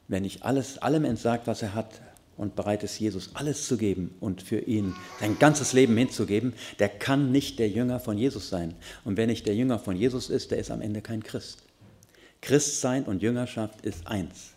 Wenn 0.09 0.25
ich 0.25 0.45
alles, 0.45 0.79
allem 0.79 1.05
entsagt, 1.05 1.47
was 1.47 1.63
er 1.63 1.75
hat, 1.75 2.01
und 2.37 2.57
bereit 2.57 2.83
ist, 2.83 2.99
Jesus 2.99 3.31
alles 3.35 3.67
zu 3.67 3.77
geben 3.77 4.15
und 4.21 4.43
für 4.43 4.59
ihn 4.59 4.95
sein 5.21 5.39
ganzes 5.39 5.73
Leben 5.73 5.97
hinzugeben, 5.97 6.55
der 6.79 6.89
kann 6.89 7.31
nicht 7.31 7.59
der 7.59 7.69
Jünger 7.69 8.01
von 8.01 8.19
Jesus 8.19 8.49
sein. 8.49 8.75
Und 9.05 9.17
wenn 9.17 9.29
nicht 9.29 9.47
der 9.47 9.55
Jünger 9.55 9.79
von 9.79 9.97
Jesus 9.97 10.31
ist, 10.31 10.51
der 10.51 10.59
ist 10.59 10.71
am 10.71 10.81
Ende 10.81 11.03
kein 11.03 11.23
Christ. 11.23 11.63
Christsein 12.41 13.05
und 13.05 13.23
Jüngerschaft 13.23 13.85
ist 13.85 14.07
eins. 14.07 14.55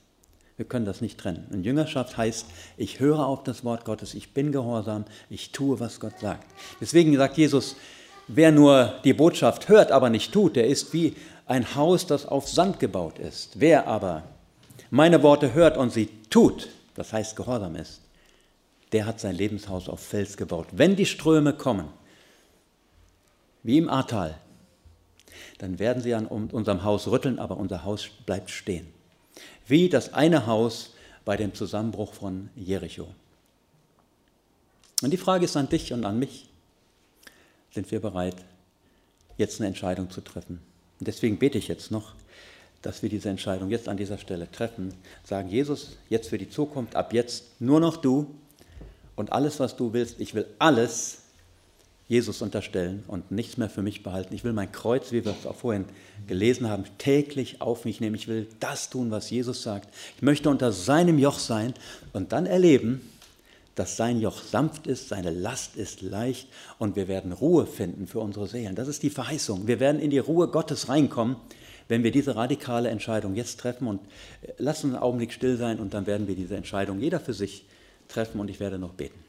Wir 0.58 0.66
können 0.66 0.86
das 0.86 1.02
nicht 1.02 1.20
trennen. 1.20 1.46
Und 1.52 1.64
Jüngerschaft 1.64 2.16
heißt, 2.16 2.46
ich 2.78 3.00
höre 3.00 3.28
auf 3.28 3.44
das 3.44 3.66
Wort 3.66 3.84
Gottes, 3.84 4.14
ich 4.14 4.34
bin 4.34 4.54
gehorsam, 4.54 5.06
ich 5.30 5.52
tue, 5.52 5.80
was 5.80 6.00
Gott 6.00 6.18
sagt. 6.20 6.48
Deswegen 6.80 7.16
sagt 7.18 7.38
Jesus, 7.38 7.76
wer 8.28 8.52
nur 8.52 8.96
die 9.04 9.14
Botschaft 9.14 9.70
hört, 9.70 9.92
aber 9.92 10.10
nicht 10.10 10.32
tut, 10.32 10.56
der 10.56 10.68
ist 10.68 10.94
wie 10.94 11.16
ein 11.46 11.76
Haus, 11.76 12.08
das 12.08 12.26
auf 12.26 12.48
Sand 12.48 12.80
gebaut 12.80 13.20
ist. 13.20 13.60
Wer 13.60 13.88
aber 13.88 14.24
meine 14.90 15.24
Worte 15.24 15.54
hört 15.54 15.78
und 15.78 15.92
sie 15.92 16.10
tut, 16.30 16.70
das 16.96 17.14
heißt 17.14 17.36
gehorsam 17.36 17.76
ist, 17.76 18.02
der 18.92 19.06
hat 19.06 19.20
sein 19.20 19.36
Lebenshaus 19.36 19.90
auf 19.90 20.00
Fels 20.00 20.38
gebaut. 20.38 20.68
Wenn 20.72 20.96
die 20.96 21.06
Ströme 21.06 21.54
kommen, 21.54 21.88
wie 23.64 23.78
im 23.78 23.90
Ahrtal, 23.90 24.36
dann 25.58 25.80
werden 25.80 26.02
sie 26.02 26.14
an 26.14 26.28
unserem 26.28 26.84
Haus 26.84 27.08
rütteln, 27.08 27.40
aber 27.40 27.58
unser 27.58 27.84
Haus 27.84 28.08
bleibt 28.26 28.50
stehen 28.50 28.96
wie 29.68 29.90
das 29.90 30.14
eine 30.14 30.46
Haus 30.46 30.94
bei 31.24 31.38
dem 31.38 31.54
Zusammenbruch 31.54 32.14
von 32.14 32.50
Jericho. 32.56 33.08
Und 35.02 35.12
die 35.12 35.18
Frage 35.18 35.46
ist 35.46 35.58
an 35.58 35.70
dich 35.70 35.92
und 35.92 36.06
an 36.06 36.20
mich, 36.20 36.48
sind 37.76 37.92
wir 37.92 38.00
bereit, 38.00 38.38
jetzt 39.38 39.60
eine 39.60 39.68
Entscheidung 39.68 40.10
zu 40.10 40.22
treffen? 40.22 40.60
Und 41.00 41.08
deswegen 41.08 41.38
bete 41.38 41.58
ich 41.58 41.68
jetzt 41.68 41.92
noch, 41.92 42.16
dass 42.82 43.04
wir 43.04 43.10
diese 43.10 43.30
Entscheidung 43.30 43.70
jetzt 43.70 43.90
an 43.90 43.98
dieser 43.98 44.18
Stelle 44.18 44.50
treffen, 44.50 44.94
sagen, 45.24 45.50
Jesus, 45.50 45.98
jetzt 46.10 46.30
für 46.30 46.38
die 46.38 46.50
Zukunft, 46.50 46.96
ab 46.96 47.14
jetzt 47.14 47.60
nur 47.60 47.80
noch 47.80 47.98
du 47.98 48.34
und 49.16 49.32
alles, 49.32 49.60
was 49.60 49.76
du 49.76 49.94
willst, 49.94 50.20
ich 50.20 50.34
will 50.34 50.46
alles 50.58 51.20
Jesus 52.08 52.42
unterstellen 52.44 53.04
und 53.08 53.32
nichts 53.32 53.58
mehr 53.58 53.70
für 53.70 53.82
mich 53.82 54.04
behalten. 54.04 54.36
Ich 54.36 54.44
will 54.44 54.54
mein 54.54 54.72
Kreuz, 54.72 55.12
wie 55.12 55.26
wir 55.26 55.36
es 55.38 55.48
auch 55.48 55.56
vorhin 55.56 55.86
gelesen 56.28 56.70
haben, 56.70 56.84
täglich 57.00 57.62
auf 57.62 57.84
mich 57.84 58.00
nehmen. 58.00 58.16
Ich 58.16 58.28
will 58.28 58.48
das 58.60 58.92
tun, 58.92 59.10
was 59.10 59.32
Jesus 59.32 59.64
sagt. 59.64 59.90
Ich 60.16 60.22
möchte 60.22 60.50
unter 60.50 60.72
seinem 60.72 61.18
Joch 61.18 61.40
sein 61.40 61.74
und 62.14 62.32
dann 62.32 62.46
erleben, 62.46 63.02
dass 63.76 63.98
sein 63.98 64.22
Joch 64.22 64.42
sanft 64.42 64.88
ist, 64.88 65.10
seine 65.10 65.32
Last 65.32 65.76
ist 65.76 66.02
leicht 66.02 66.48
und 66.80 66.96
wir 66.96 67.08
werden 67.08 67.34
Ruhe 67.34 67.66
finden 67.66 68.08
für 68.08 68.20
unsere 68.20 68.48
Seelen. 68.48 68.76
Das 68.76 68.88
ist 68.88 69.04
die 69.04 69.10
Verheißung. 69.10 69.68
Wir 69.68 69.80
werden 69.80 70.02
in 70.02 70.10
die 70.10 70.20
Ruhe 70.20 70.48
Gottes 70.48 70.88
reinkommen, 70.88 71.36
wenn 71.90 72.04
wir 72.04 72.12
diese 72.12 72.36
radikale 72.36 72.90
Entscheidung 72.90 73.36
jetzt 73.36 73.60
treffen. 73.60 73.88
Und 73.88 74.02
äh, 74.42 74.54
lasst 74.58 74.86
uns 74.86 74.94
einen 74.94 75.04
Augenblick 75.04 75.34
still 75.34 75.58
sein 75.58 75.80
und 75.80 75.94
dann 75.94 76.08
werden 76.08 76.28
wir 76.28 76.36
diese 76.36 76.56
Entscheidung 76.56 77.00
jeder 77.00 77.20
für 77.20 77.34
sich 77.34 77.66
treffen 78.08 78.40
und 78.40 78.50
ich 78.50 78.60
werde 78.60 78.80
noch 78.80 78.94
beten. 78.94 79.25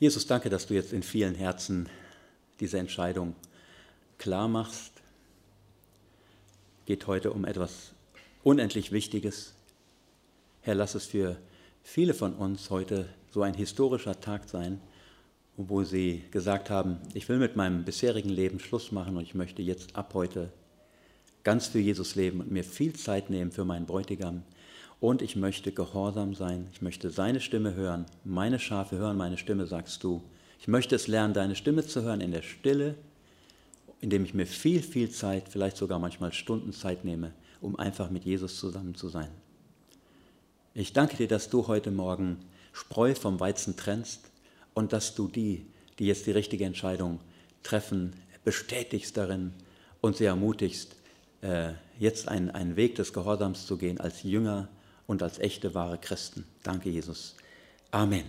Jesus, 0.00 0.26
danke, 0.26 0.48
dass 0.48 0.66
du 0.66 0.72
jetzt 0.72 0.94
in 0.94 1.02
vielen 1.02 1.34
Herzen 1.34 1.86
diese 2.58 2.78
Entscheidung 2.78 3.36
klar 4.16 4.48
machst. 4.48 4.92
Geht 6.86 7.06
heute 7.06 7.34
um 7.34 7.44
etwas 7.44 7.92
unendlich 8.42 8.92
Wichtiges. 8.92 9.52
Herr, 10.62 10.74
lass 10.74 10.94
es 10.94 11.04
für 11.04 11.36
viele 11.82 12.14
von 12.14 12.32
uns 12.32 12.70
heute 12.70 13.10
so 13.30 13.42
ein 13.42 13.52
historischer 13.52 14.18
Tag 14.18 14.48
sein, 14.48 14.80
wo 15.58 15.84
sie 15.84 16.24
gesagt 16.30 16.70
haben, 16.70 16.96
ich 17.12 17.28
will 17.28 17.36
mit 17.36 17.56
meinem 17.56 17.84
bisherigen 17.84 18.30
Leben 18.30 18.58
Schluss 18.58 18.92
machen 18.92 19.18
und 19.18 19.24
ich 19.24 19.34
möchte 19.34 19.60
jetzt 19.60 19.96
ab 19.96 20.14
heute 20.14 20.50
ganz 21.44 21.66
für 21.66 21.78
Jesus 21.78 22.14
leben 22.14 22.40
und 22.40 22.50
mir 22.50 22.64
viel 22.64 22.94
Zeit 22.94 23.28
nehmen 23.28 23.52
für 23.52 23.66
meinen 23.66 23.84
Bräutigam. 23.84 24.44
Und 25.00 25.22
ich 25.22 25.34
möchte 25.34 25.72
gehorsam 25.72 26.34
sein, 26.34 26.68
ich 26.72 26.82
möchte 26.82 27.10
seine 27.10 27.40
Stimme 27.40 27.74
hören, 27.74 28.04
meine 28.22 28.58
Schafe 28.58 28.98
hören 28.98 29.16
meine 29.16 29.38
Stimme, 29.38 29.66
sagst 29.66 30.04
du. 30.04 30.22
Ich 30.60 30.68
möchte 30.68 30.94
es 30.94 31.08
lernen, 31.08 31.32
deine 31.32 31.56
Stimme 31.56 31.86
zu 31.86 32.02
hören 32.02 32.20
in 32.20 32.32
der 32.32 32.42
Stille, 32.42 32.96
indem 34.02 34.24
ich 34.24 34.34
mir 34.34 34.46
viel, 34.46 34.82
viel 34.82 35.10
Zeit, 35.10 35.48
vielleicht 35.48 35.78
sogar 35.78 35.98
manchmal 35.98 36.34
Stunden 36.34 36.74
Zeit 36.74 37.04
nehme, 37.06 37.32
um 37.62 37.78
einfach 37.78 38.10
mit 38.10 38.24
Jesus 38.24 38.58
zusammen 38.58 38.94
zu 38.94 39.08
sein. 39.08 39.30
Ich 40.74 40.92
danke 40.92 41.16
dir, 41.16 41.28
dass 41.28 41.48
du 41.48 41.66
heute 41.66 41.90
Morgen 41.90 42.36
Spreu 42.72 43.14
vom 43.14 43.40
Weizen 43.40 43.76
trennst 43.76 44.30
und 44.74 44.92
dass 44.92 45.14
du 45.14 45.28
die, 45.28 45.66
die 45.98 46.06
jetzt 46.06 46.26
die 46.26 46.30
richtige 46.30 46.66
Entscheidung 46.66 47.20
treffen, 47.62 48.12
bestätigst 48.44 49.16
darin 49.16 49.52
und 50.02 50.16
sie 50.16 50.26
ermutigst, 50.26 50.94
äh, 51.40 51.72
jetzt 51.98 52.28
einen, 52.28 52.50
einen 52.50 52.76
Weg 52.76 52.96
des 52.96 53.14
Gehorsams 53.14 53.66
zu 53.66 53.78
gehen 53.78 53.98
als 53.98 54.22
Jünger 54.22 54.68
und 55.10 55.24
als 55.24 55.40
echte 55.40 55.74
wahre 55.74 55.98
Christen. 55.98 56.44
Danke, 56.62 56.88
Jesus. 56.88 57.34
Amen. 57.90 58.22